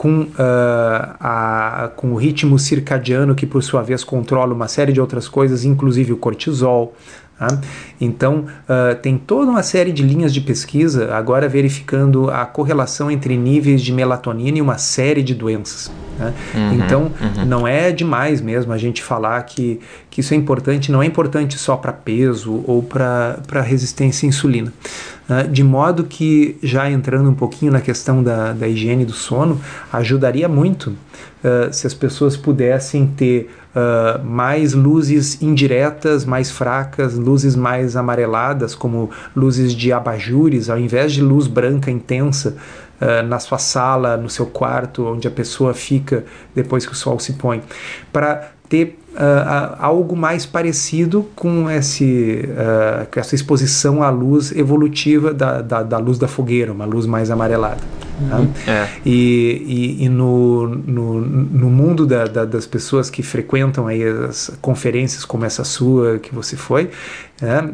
[0.00, 0.30] com, uh,
[1.20, 5.62] a, com o ritmo circadiano, que por sua vez controla uma série de outras coisas,
[5.62, 6.94] inclusive o cortisol.
[7.40, 7.58] Tá?
[7.98, 13.34] Então, uh, tem toda uma série de linhas de pesquisa agora verificando a correlação entre
[13.34, 15.90] níveis de melatonina e uma série de doenças.
[16.18, 16.34] Né?
[16.54, 17.46] Uhum, então, uhum.
[17.46, 19.80] não é demais mesmo a gente falar que,
[20.10, 24.70] que isso é importante, não é importante só para peso ou para resistência à insulina.
[25.26, 29.58] Uh, de modo que, já entrando um pouquinho na questão da, da higiene do sono,
[29.90, 37.56] ajudaria muito uh, se as pessoas pudessem ter uh, mais luzes indiretas, mais fracas, luzes
[37.56, 42.56] mais amareladas, como luzes de abajures, ao invés de luz branca intensa.
[43.00, 46.22] Uh, na sua sala, no seu quarto, onde a pessoa fica
[46.54, 47.62] depois que o sol se põe,
[48.12, 55.32] para ter uh, algo mais parecido com, esse, uh, com essa exposição à luz evolutiva
[55.32, 57.80] da, da, da, luz da fogueira, uma luz mais amarelada.
[58.28, 58.38] Tá?
[58.38, 58.52] Uhum.
[58.66, 58.88] É.
[59.04, 65.24] E, e, e, no, no, no mundo da, das pessoas que frequentam aí as conferências
[65.24, 66.90] como essa sua que você foi,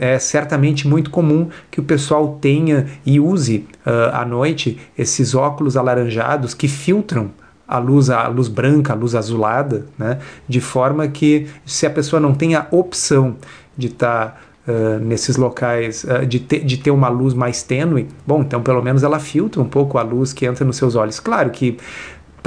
[0.01, 5.35] é, é certamente muito comum que o pessoal tenha e use uh, à noite esses
[5.35, 7.31] óculos alaranjados que filtram
[7.67, 10.19] a luz, a luz branca, a luz azulada, né?
[10.49, 13.37] de forma que se a pessoa não tem a opção
[13.77, 14.27] de estar
[14.67, 18.83] tá, uh, nesses locais, uh, de, de ter uma luz mais tênue, bom, então pelo
[18.83, 21.19] menos ela filtra um pouco a luz que entra nos seus olhos.
[21.19, 21.77] Claro que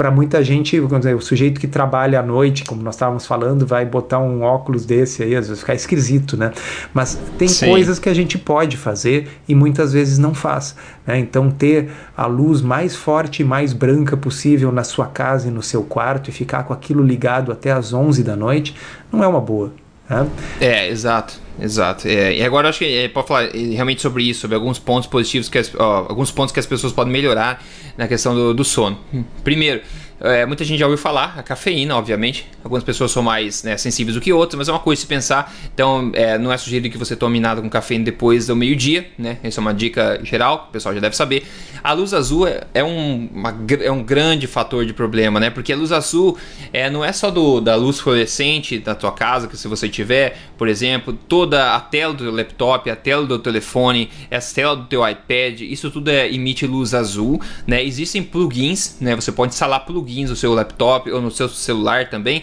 [0.00, 3.84] para muita gente, dizer, o sujeito que trabalha à noite, como nós estávamos falando, vai
[3.84, 6.52] botar um óculos desse aí, às vezes ficar esquisito, né?
[6.94, 7.68] Mas tem Sim.
[7.68, 10.74] coisas que a gente pode fazer e muitas vezes não faz.
[11.06, 11.18] Né?
[11.18, 15.62] Então, ter a luz mais forte e mais branca possível na sua casa e no
[15.62, 18.74] seu quarto e ficar com aquilo ligado até as 11 da noite
[19.12, 19.70] não é uma boa.
[20.08, 20.26] Né?
[20.62, 21.38] É, exato.
[21.60, 22.08] Exato.
[22.08, 25.48] É, e agora acho que é, pode falar realmente sobre isso, sobre alguns pontos positivos,
[25.48, 27.62] que as, ó, alguns pontos que as pessoas podem melhorar
[27.96, 28.98] na questão do, do sono.
[29.44, 29.82] Primeiro,
[30.20, 32.46] é, muita gente já ouviu falar, a cafeína, obviamente.
[32.62, 35.06] Algumas pessoas são mais né, sensíveis do que outras, mas é uma coisa de se
[35.06, 35.54] pensar.
[35.72, 39.38] Então, é, não é sugerido que você tome nada com cafeína depois do meio-dia, né?
[39.42, 41.44] Essa é uma dica geral, o pessoal já deve saber.
[41.82, 45.48] A luz azul é, é um, uma, é um grande fator de problema, né?
[45.48, 46.36] Porque a luz azul
[46.70, 50.36] é, não é só do, da luz fluorescente da tua casa, que se você tiver,
[50.58, 55.08] por exemplo, toda a tela do laptop, a tela do telefone, a tela do teu
[55.08, 57.82] iPad, isso tudo é, emite luz azul, né?
[57.82, 59.16] Existem plugins, né?
[59.16, 62.42] Você pode instalar plugins plugins no seu laptop ou no seu celular também,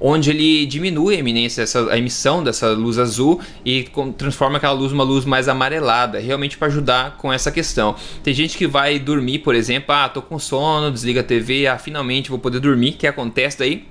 [0.00, 4.72] onde ele diminui a eminência, essa, a emissão dessa luz azul e com, transforma aquela
[4.72, 7.96] luz uma luz mais amarelada, realmente para ajudar com essa questão.
[8.22, 11.78] Tem gente que vai dormir, por exemplo, ah, tô com sono, desliga a TV, ah,
[11.78, 13.86] finalmente vou poder dormir, que acontece daí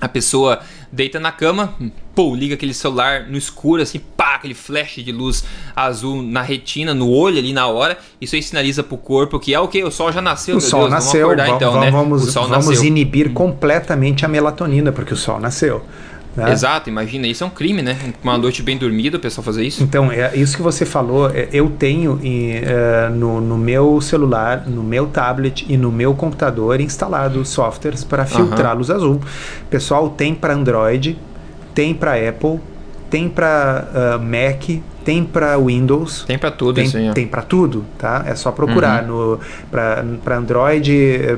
[0.00, 0.60] a pessoa
[0.92, 1.74] deita na cama,
[2.14, 5.44] pô, liga aquele celular no escuro, assim, pá, aquele flash de luz
[5.74, 7.98] azul na retina, no olho ali na hora.
[8.20, 9.82] Isso aí sinaliza pro corpo que é o que?
[9.82, 11.90] O sol já nasceu, o sol Deus, nasceu, vamos acordar, então, né?
[11.90, 12.84] Vamos, vamos nasceu.
[12.84, 15.82] inibir completamente a melatonina, porque o sol nasceu.
[16.36, 16.52] Né?
[16.52, 17.96] Exato, imagina, isso é um crime, né?
[18.22, 19.82] Uma noite bem dormida, o pessoal fazer isso.
[19.82, 24.64] Então, é isso que você falou, é, eu tenho em, uh, no, no, meu celular,
[24.66, 28.78] no meu tablet e no meu computador instalado softwares para filtrar uhum.
[28.78, 29.20] luz azul.
[29.70, 31.18] Pessoal tem para Android,
[31.74, 32.60] tem para Apple,
[33.08, 36.24] tem para uh, ah, Mac, tem para Windows.
[36.26, 37.14] Tem para tudo tem, aí.
[37.14, 38.24] Tem para tudo, tá?
[38.26, 39.08] É só procurar.
[39.08, 39.38] Uhum.
[39.70, 40.92] Para Android,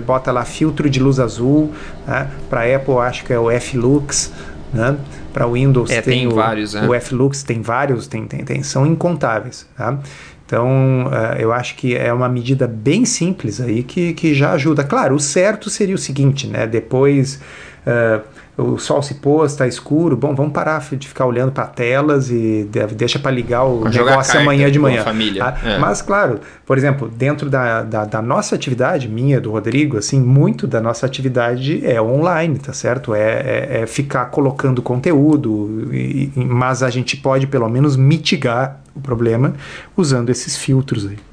[0.06, 1.70] bota lá filtro de luz azul.
[2.06, 2.28] Né?
[2.48, 4.32] Para Apple, acho que é o F-Lux.
[4.72, 4.96] Né?
[5.32, 6.86] Para Windows é, tem, tem, o, vários, é.
[6.86, 9.66] o Flux, tem vários, tem, tem, tem, são incontáveis.
[9.76, 9.98] Tá?
[10.44, 14.82] Então, uh, eu acho que é uma medida bem simples aí que, que já ajuda.
[14.82, 16.66] Claro, o certo seria o seguinte, né?
[16.66, 17.38] Depois
[17.86, 18.22] uh,
[18.58, 22.68] o sol se pôs, está escuro, bom, vamos parar de ficar olhando para telas e
[22.96, 25.04] deixa para ligar o Vamos negócio amanhã de manhã.
[25.04, 25.44] Família.
[25.44, 25.78] Ah, é.
[25.78, 30.66] Mas, claro, por exemplo, dentro da, da, da, nossa atividade, minha, do Rodrigo, assim, muito
[30.66, 33.14] da nossa atividade é online, tá certo?
[33.14, 39.00] É, é, é ficar colocando conteúdo, e, mas a gente pode pelo menos mitigar o
[39.00, 39.54] problema
[39.96, 41.27] usando esses filtros aí.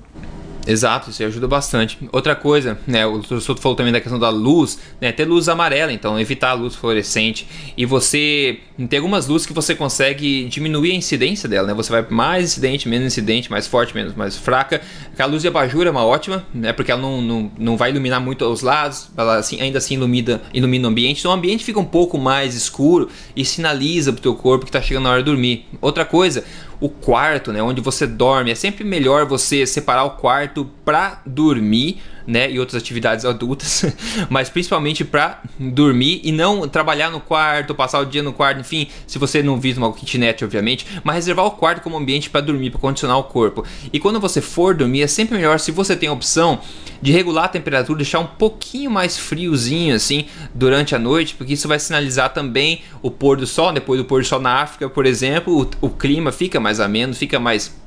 [0.67, 1.97] Exato, isso ajuda bastante.
[2.11, 5.91] Outra coisa, né, o Souto falou também da questão da luz, né, ter luz amarela,
[5.93, 7.47] então evitar a luz fluorescente.
[7.77, 8.59] E você
[8.89, 11.73] tem algumas luzes que você consegue diminuir a incidência dela, né?
[11.73, 14.81] Você vai mais incidente, menos incidente, mais forte, menos mais fraca.
[15.17, 18.19] A luz de abajur é uma ótima, né, porque ela não, não, não vai iluminar
[18.19, 21.19] muito aos lados, ela assim, ainda assim ilumina, ilumina o ambiente.
[21.19, 24.69] Então o ambiente fica um pouco mais escuro e sinaliza para o teu corpo que
[24.69, 25.65] está chegando na hora de dormir.
[25.81, 26.43] Outra coisa,
[26.79, 28.51] o quarto, né, onde você dorme.
[28.51, 33.85] É sempre melhor você separar o quarto para dormir né, e outras atividades adultas,
[34.29, 38.87] mas principalmente para dormir e não trabalhar no quarto, passar o dia no quarto, enfim,
[39.05, 42.71] se você não vive uma kitnet, obviamente, mas reservar o quarto como ambiente para dormir,
[42.71, 43.63] para condicionar o corpo.
[43.91, 46.59] E quando você for dormir, é sempre melhor se você tem a opção
[47.01, 51.67] de regular a temperatura, deixar um pouquinho mais friozinho assim durante a noite, porque isso
[51.67, 55.05] vai sinalizar também o pôr do sol, depois do pôr do sol na África, por
[55.05, 57.84] exemplo, o, o clima fica mais ameno, fica mais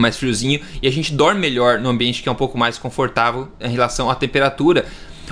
[0.00, 3.48] mais friozinho e a gente dorme melhor no ambiente que é um pouco mais confortável
[3.60, 4.86] em relação à temperatura.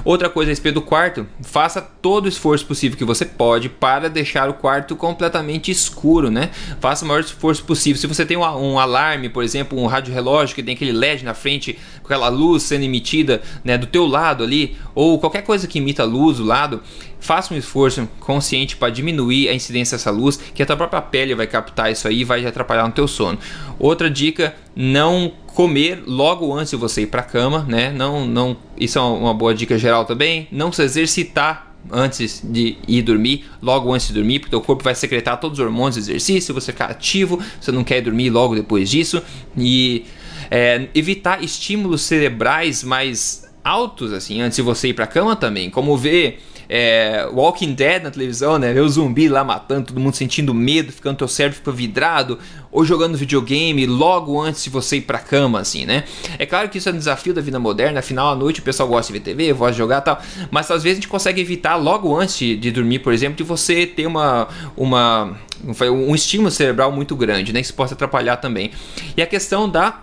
[0.05, 4.09] Outra coisa a respeito do quarto, faça todo o esforço possível que você pode para
[4.09, 6.51] deixar o quarto completamente escuro, né?
[6.80, 8.01] Faça o maior esforço possível.
[8.01, 11.24] Se você tem um, um alarme, por exemplo, um rádio relógio que tem aquele LED
[11.24, 15.66] na frente, com aquela luz sendo emitida né, do teu lado ali, ou qualquer coisa
[15.66, 16.82] que imita luz do lado,
[17.20, 21.34] faça um esforço consciente para diminuir a incidência dessa luz, que a tua própria pele
[21.34, 23.38] vai captar isso aí e vai atrapalhar no teu sono.
[23.78, 27.93] Outra dica, não comer logo antes de você ir para a cama, né?
[27.93, 30.49] Não, não, isso é uma boa dica geral também.
[30.51, 34.95] Não se exercitar antes de ir dormir, logo antes de dormir, porque o corpo vai
[34.95, 38.91] secretar todos os hormônios do exercício, você ficar ativo, você não quer dormir logo depois
[38.91, 39.23] disso
[39.57, 40.05] e
[40.51, 45.71] é, evitar estímulos cerebrais mais altos assim antes de você ir para a cama também,
[45.71, 46.41] como ver
[46.77, 48.72] é, Walking Dead na televisão, né?
[48.72, 52.37] Ver o zumbi lá matando, todo mundo sentindo medo, ficando teu cérebro fica vidrado,
[52.72, 56.03] ou jogando videogame logo antes de você ir pra cama, assim, né?
[56.37, 58.89] É claro que isso é um desafio da vida moderna, afinal à noite o pessoal
[58.89, 60.20] gosta de ver TV, gosta de jogar tal,
[60.51, 63.87] mas às vezes a gente consegue evitar logo antes de dormir, por exemplo, de você
[63.87, 67.61] ter uma, uma um estímulo cerebral muito grande, né?
[67.61, 68.72] Isso possa atrapalhar também.
[69.16, 70.03] E a questão da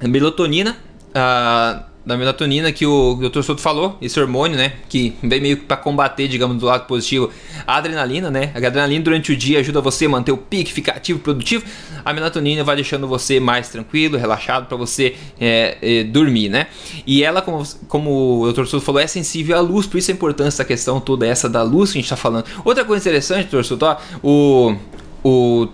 [0.00, 0.74] melatonina.
[1.08, 3.42] Uh, da melatonina que o Dr.
[3.42, 7.30] Souto falou, esse hormônio, né, que vem meio para combater, digamos, do lado positivo,
[7.66, 8.50] a adrenalina, né?
[8.54, 11.66] A adrenalina durante o dia ajuda você a manter o pique, ficar ativo, produtivo.
[12.02, 16.68] A melatonina vai deixando você mais tranquilo, relaxado para você é, é, dormir, né?
[17.06, 18.64] E ela, como, como o Dr.
[18.64, 21.62] Souto falou, é sensível à luz, por isso a importância da questão toda essa da
[21.62, 22.46] luz que a gente está falando.
[22.64, 23.62] Outra coisa interessante, Dr.
[23.64, 24.76] Souto, ó, o
[25.22, 25.68] o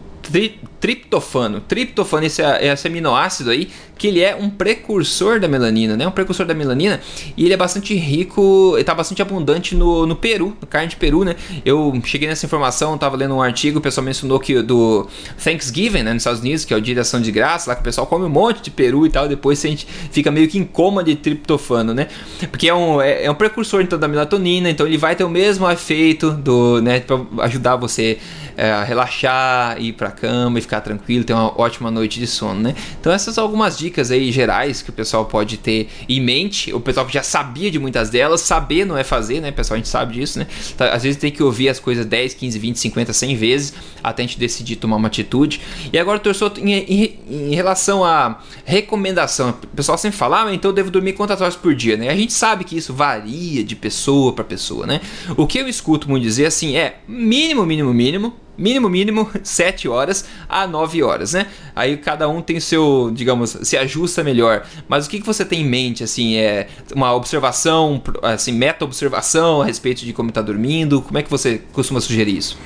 [0.81, 1.61] triptofano.
[1.61, 6.07] Triptofano, esse, esse aminoácido aí, que ele é um precursor da melanina, né?
[6.07, 7.01] Um precursor da melanina
[7.37, 10.97] e ele é bastante rico, ele tá bastante abundante no, no Peru, no carne de
[10.97, 11.37] Peru, né?
[11.64, 15.09] Eu cheguei nessa informação, tava lendo um artigo, o pessoal mencionou que do
[15.43, 17.81] Thanksgiving, né, nos Estados Unidos, que é o dia de ação de graça, lá que
[17.81, 20.59] o pessoal come um monte de peru e tal, depois a gente fica meio que
[20.59, 22.09] em coma de triptofano, né?
[22.51, 25.31] Porque é um, é, é um precursor então da melatonina, então ele vai ter o
[25.31, 28.18] mesmo efeito do, né, para ajudar você
[28.57, 32.61] é, a relaxar, ir pra cama e ficar tranquilo, ter uma ótima noite de sono,
[32.61, 32.75] né?
[33.01, 36.81] Então essas são algumas dicas aí gerais que o pessoal pode ter em mente, o
[36.81, 39.77] pessoal que já sabia de muitas delas, saber não é fazer, né, pessoal?
[39.77, 40.47] A gente sabe disso, né?
[40.75, 44.22] Então, às vezes tem que ouvir as coisas 10, 15, 20, 50, 100 vezes até
[44.22, 45.61] a gente decidir tomar uma atitude.
[45.93, 50.70] E agora, torçou em, em, em, relação à recomendação, o pessoal sempre fala, ah, então
[50.70, 52.09] eu devo dormir quantas horas por dia, né?
[52.09, 55.01] A gente sabe que isso varia de pessoa para pessoa, né?
[55.37, 60.24] O que eu escuto muito dizer assim é mínimo, mínimo, mínimo mínimo, mínimo 7 horas
[60.48, 61.46] a 9 horas, né?
[61.74, 64.66] Aí cada um tem seu, digamos, se ajusta melhor.
[64.88, 69.64] Mas o que, que você tem em mente, assim, é uma observação, assim, meta-observação a
[69.64, 71.02] respeito de como está dormindo?
[71.02, 72.59] Como é que você costuma sugerir isso?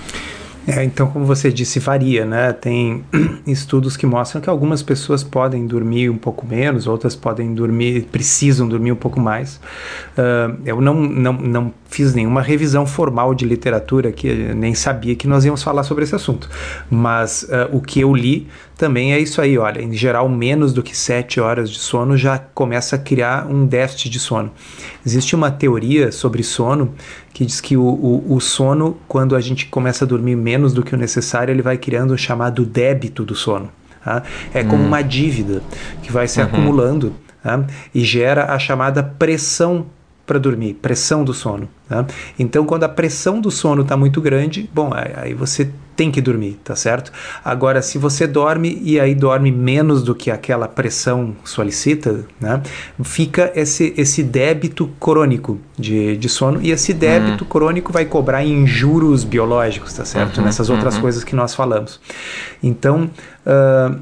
[0.68, 2.52] É, então, como você disse, varia, né?
[2.52, 3.02] Tem
[3.46, 8.68] estudos que mostram que algumas pessoas podem dormir um pouco menos, outras podem dormir, precisam
[8.68, 9.56] dormir um pouco mais.
[10.16, 15.26] Uh, eu não, não, não fiz nenhuma revisão formal de literatura, que nem sabia que
[15.26, 16.50] nós íamos falar sobre esse assunto.
[16.90, 18.46] Mas uh, o que eu li
[18.78, 22.38] também é isso aí, olha, em geral menos do que 7 horas de sono já
[22.38, 24.52] começa a criar um déficit de sono.
[25.04, 26.94] Existe uma teoria sobre sono
[27.34, 30.84] que diz que o, o, o sono, quando a gente começa a dormir menos do
[30.84, 33.68] que o necessário, ele vai criando o chamado débito do sono.
[34.04, 34.22] Tá?
[34.54, 34.86] É como hum.
[34.86, 35.60] uma dívida
[36.00, 36.46] que vai se uhum.
[36.46, 37.12] acumulando
[37.42, 37.66] tá?
[37.92, 39.86] e gera a chamada pressão
[40.28, 41.66] para dormir, pressão do sono.
[41.88, 42.04] Tá?
[42.38, 46.60] Então, quando a pressão do sono está muito grande, bom, aí você tem que dormir,
[46.62, 47.10] tá certo?
[47.42, 52.62] Agora, se você dorme e aí dorme menos do que aquela pressão solicita, né?
[53.02, 57.50] Fica esse, esse débito crônico de, de sono e esse débito uhum.
[57.50, 60.38] crônico vai cobrar em juros biológicos, tá certo?
[60.38, 61.00] Uhum, Nessas outras uhum.
[61.00, 61.98] coisas que nós falamos.
[62.62, 63.10] Então,
[63.44, 63.98] uh,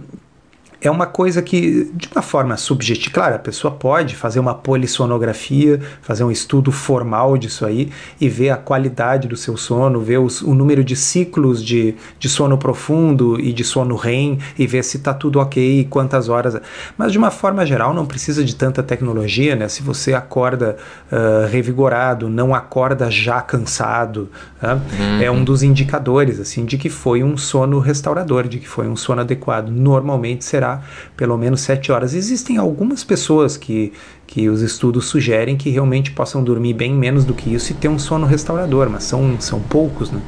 [0.87, 5.80] é uma coisa que, de uma forma subjetiva, claro, a pessoa pode fazer uma polissonografia,
[6.01, 10.43] fazer um estudo formal disso aí e ver a qualidade do seu sono, ver os,
[10.43, 14.97] o número de ciclos de, de sono profundo e de sono REM e ver se
[14.97, 16.57] está tudo ok e quantas horas.
[16.97, 19.68] Mas, de uma forma geral, não precisa de tanta tecnologia, né?
[19.68, 20.76] Se você acorda
[21.11, 24.30] uh, revigorado, não acorda já cansado,
[24.62, 25.22] uh, uhum.
[25.22, 28.97] é um dos indicadores, assim, de que foi um sono restaurador, de que foi um
[28.97, 29.68] sono adequado.
[29.68, 30.76] Normalmente será
[31.16, 32.14] pelo menos 7 horas.
[32.14, 33.93] Existem algumas pessoas que,
[34.27, 37.89] que os estudos sugerem que realmente possam dormir bem menos do que isso e ter
[37.89, 40.20] um sono restaurador, mas são, são poucos, né?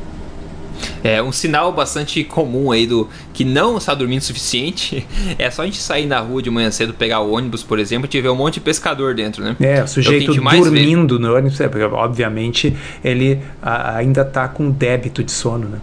[1.02, 5.06] É um sinal bastante comum aí do que não está dormindo o suficiente.
[5.38, 8.06] É só a gente sair na rua de manhã cedo, pegar o ônibus, por exemplo,
[8.06, 9.56] e tiver um monte de pescador dentro, né?
[9.60, 12.74] É, o sujeito dormindo no ônibus, é, porque obviamente
[13.04, 15.78] ele a, ainda está com débito de sono, né?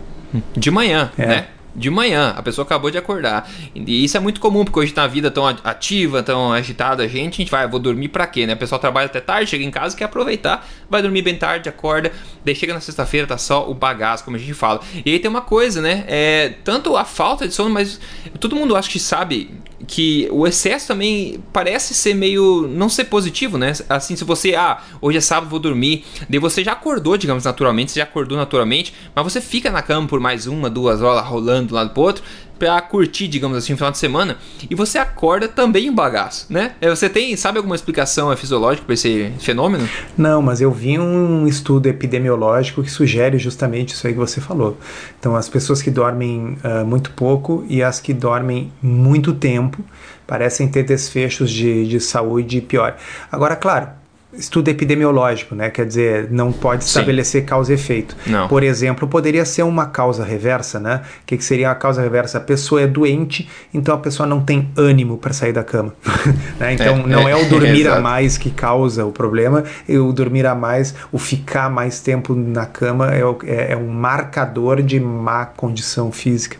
[0.56, 1.26] De manhã, é.
[1.26, 1.46] né?
[1.76, 3.50] De manhã, a pessoa acabou de acordar.
[3.74, 7.34] E isso é muito comum, porque hoje na vida tão ativa, tão agitada a gente,
[7.34, 8.54] a gente vai, vou dormir para quê, né?
[8.54, 12.12] O pessoal trabalha até tarde, chega em casa, quer aproveitar, vai dormir bem tarde, acorda,
[12.44, 14.80] daí chega na sexta-feira, tá só o bagaço, como a gente fala.
[15.06, 16.06] E aí tem uma coisa, né?
[16.08, 18.00] É, tanto a falta de sono, mas
[18.40, 19.52] todo mundo acho que sabe
[19.88, 23.74] que o excesso também parece ser meio não ser positivo, né?
[23.90, 27.92] Assim, se você, ah, hoje é sábado, vou dormir, daí você já acordou, digamos, naturalmente,
[27.92, 31.68] você já acordou naturalmente, mas você fica na cama por mais uma, duas horas rolando
[31.68, 32.24] de um lado pro outro,
[32.58, 34.38] para curtir, digamos assim, o final de semana,
[34.70, 36.74] e você acorda também em bagaço, né?
[36.80, 39.88] É, você tem, sabe alguma explicação fisiológica para esse fenômeno?
[40.18, 44.78] Não, mas eu vi um estudo epidemiológico que sugere justamente isso aí que você falou.
[45.20, 49.84] Então, as pessoas que dormem uh, muito pouco e as que dormem muito tempo
[50.26, 52.96] parecem ter desfechos de, de saúde pior.
[53.32, 53.90] Agora, claro,
[54.38, 55.70] estudo epidemiológico, né?
[55.70, 57.48] Quer dizer, não pode estabelecer Sim.
[57.48, 58.16] causa e efeito.
[58.28, 58.48] Não.
[58.48, 61.02] Por exemplo, poderia ser uma causa reversa, né?
[61.24, 62.38] O que, que seria a causa reversa?
[62.38, 65.94] A pessoa é doente, então a pessoa não tem ânimo para sair da cama.
[66.60, 66.74] né?
[66.74, 69.98] Então é, não é, é o dormir é, a mais que causa o problema, e
[69.98, 74.82] o dormir a mais, o ficar mais tempo na cama é, é, é um marcador
[74.82, 76.58] de má condição física.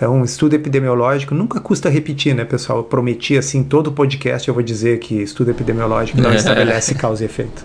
[0.00, 2.78] Então, estudo epidemiológico nunca custa repetir, né, pessoal?
[2.78, 7.26] Eu prometi assim, todo podcast eu vou dizer que estudo epidemiológico não estabelece causa e
[7.26, 7.62] efeito.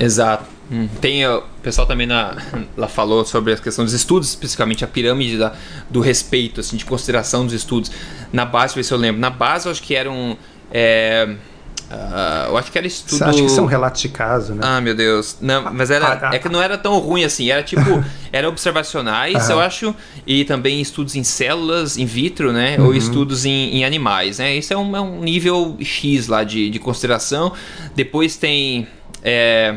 [0.00, 0.46] Exato.
[0.72, 0.88] Hum.
[1.02, 2.34] Tem o pessoal também na,
[2.78, 5.52] lá falou sobre a questão dos estudos, especificamente a pirâmide da,
[5.90, 7.92] do respeito, assim, de consideração dos estudos.
[8.32, 9.20] Na base, ver se eu lembro.
[9.20, 10.38] Na base, eu acho que eram.
[10.72, 11.28] É,
[11.92, 13.24] Uh, eu acho que era estudo.
[13.24, 14.60] Acho que são relatos de caso, né?
[14.64, 15.36] Ah, meu Deus.
[15.40, 17.50] Não, mas era, ah, ah, é que não era tão ruim assim.
[17.50, 19.94] Era tipo, era observacionais, eu acho,
[20.26, 22.76] e também estudos em células in vitro, né?
[22.78, 22.86] Uhum.
[22.86, 24.56] Ou estudos em, em, animais, né?
[24.56, 27.52] Isso é um, é um, nível X lá de, de consideração.
[27.94, 28.88] Depois tem.
[29.22, 29.76] É,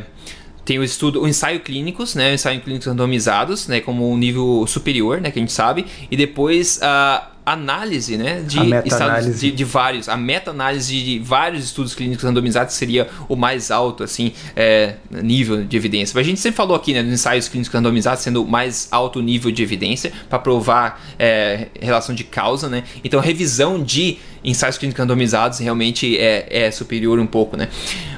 [0.64, 4.66] tem o estudo, o ensaio clínicos, né, o ensaio clínicos randomizados, né, como um nível
[4.68, 9.64] superior, né, que a gente sabe, e depois a análise, né, de estados de, de,
[9.64, 15.64] vários, a meta-análise de vários estudos clínicos randomizados seria o mais alto, assim, é, nível
[15.64, 16.14] de evidência.
[16.16, 19.22] Mas a gente sempre falou aqui, né, dos ensaios clínicos randomizados sendo o mais alto
[19.22, 22.84] nível de evidência para provar é, relação de causa, né.
[23.04, 27.68] Então, revisão de ensaios clínicos randomizados realmente é, é superior um pouco, né.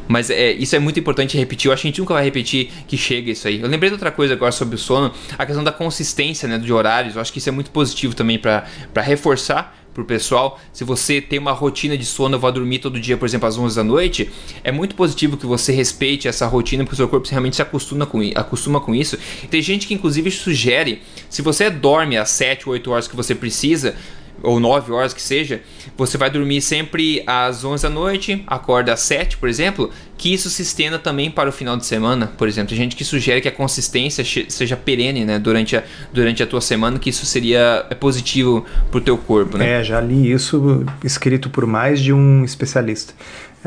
[0.08, 1.68] Mas é, isso é muito importante repetir.
[1.68, 3.62] Eu acho que a gente nunca vai repetir que chega isso aí.
[3.62, 6.72] Eu lembrei de outra coisa agora sobre o sono, a questão da consistência né, de
[6.72, 7.16] horários.
[7.16, 8.66] Eu acho que isso é muito positivo também para
[9.02, 10.60] reforçar pro pessoal.
[10.72, 13.58] Se você tem uma rotina de sono, eu vou dormir todo dia, por exemplo, às
[13.58, 14.30] 11 da noite,
[14.64, 18.06] é muito positivo que você respeite essa rotina, porque o seu corpo realmente se acostuma
[18.06, 19.18] com, acostuma com isso.
[19.50, 23.34] Tem gente que inclusive sugere, se você dorme às 7 ou 8 horas que você
[23.34, 23.96] precisa,
[24.44, 25.62] ou 9 horas que seja,
[25.98, 30.50] você vai dormir sempre às 11 da noite, acorda às 7, por exemplo, que isso
[30.50, 32.70] se estenda também para o final de semana, por exemplo.
[32.70, 36.62] Tem gente que sugere que a consistência seja perene, né, durante a, durante a tua
[36.62, 39.80] semana, que isso seria é positivo para o teu corpo, né?
[39.80, 43.14] É, já li isso escrito por mais de um especialista.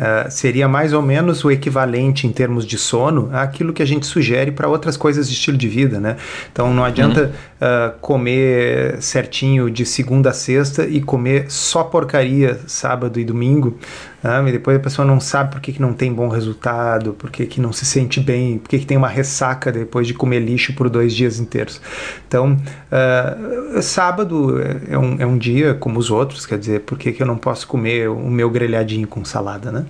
[0.00, 4.06] Uh, seria mais ou menos o equivalente em termos de sono àquilo que a gente
[4.06, 6.16] sugere para outras coisas de estilo de vida, né?
[6.50, 7.24] Então não adianta
[7.60, 7.92] uhum.
[7.92, 13.76] uh, comer certinho de segunda a sexta e comer só porcaria sábado e domingo,
[14.22, 14.42] né?
[14.48, 17.44] e depois a pessoa não sabe por que, que não tem bom resultado, por que,
[17.44, 20.72] que não se sente bem, por que, que tem uma ressaca depois de comer lixo
[20.72, 21.80] por dois dias inteiros.
[22.26, 24.56] Então, uh, sábado
[24.88, 27.36] é um, é um dia como os outros, quer dizer, por que, que eu não
[27.36, 29.84] posso comer o meu grelhadinho com salada, né?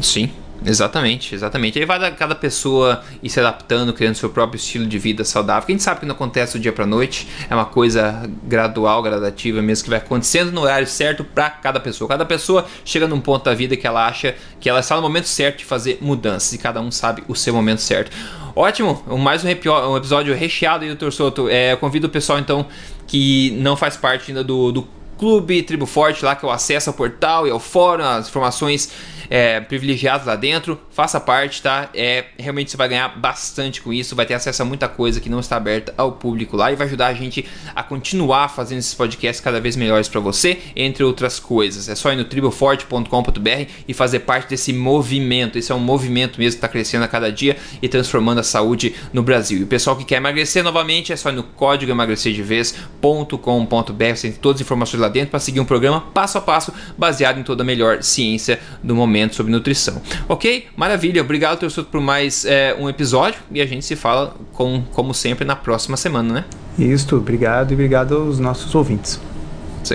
[0.00, 0.30] Sim,
[0.64, 1.78] Exatamente, exatamente.
[1.78, 5.66] Aí vai cada pessoa ir se adaptando, criando seu próprio estilo de vida saudável.
[5.68, 9.84] gente sabe que não acontece do dia para noite, é uma coisa gradual, gradativa mesmo,
[9.84, 12.08] que vai acontecendo no horário certo para cada pessoa.
[12.08, 15.26] Cada pessoa chega num ponto da vida que ela acha que ela está no momento
[15.26, 18.10] certo de fazer mudanças e cada um sabe o seu momento certo.
[18.54, 21.10] Ótimo, mais um, um episódio recheado aí, Dr.
[21.10, 21.48] Soto.
[21.48, 22.66] É, eu convido o pessoal então
[23.06, 26.94] que não faz parte ainda do, do Clube Tribo Forte lá que eu acesso ao
[26.94, 28.90] portal e ao fórum, as informações
[29.30, 30.78] é, privilegiados lá dentro.
[30.90, 31.88] Faça parte, tá?
[31.94, 35.30] É, realmente você vai ganhar bastante com isso, vai ter acesso a muita coisa que
[35.30, 38.92] não está aberta ao público lá e vai ajudar a gente a continuar fazendo esses
[38.92, 41.88] podcasts cada vez melhores para você, entre outras coisas.
[41.88, 45.56] É só ir no triboforte.com.br e fazer parte desse movimento.
[45.56, 48.96] Esse é um movimento mesmo que está crescendo a cada dia e transformando a saúde
[49.12, 49.60] no Brasil.
[49.60, 54.14] E o pessoal que quer emagrecer novamente é só ir no código emagrecerdevez.com.br.
[54.14, 57.38] Você tem todas as informações lá dentro para seguir um programa passo a passo baseado
[57.38, 60.00] em toda a melhor ciência do momento sobre nutrição.
[60.28, 60.66] Ok?
[60.76, 61.22] Maravilha.
[61.22, 65.44] Obrigado, Teussuto, por mais é, um episódio e a gente se fala, com, como sempre,
[65.44, 66.44] na próxima semana, né?
[66.78, 69.20] Isso, obrigado e obrigado aos nossos ouvintes.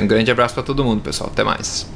[0.01, 1.29] Um grande abraço para todo mundo, pessoal.
[1.31, 1.95] Até mais.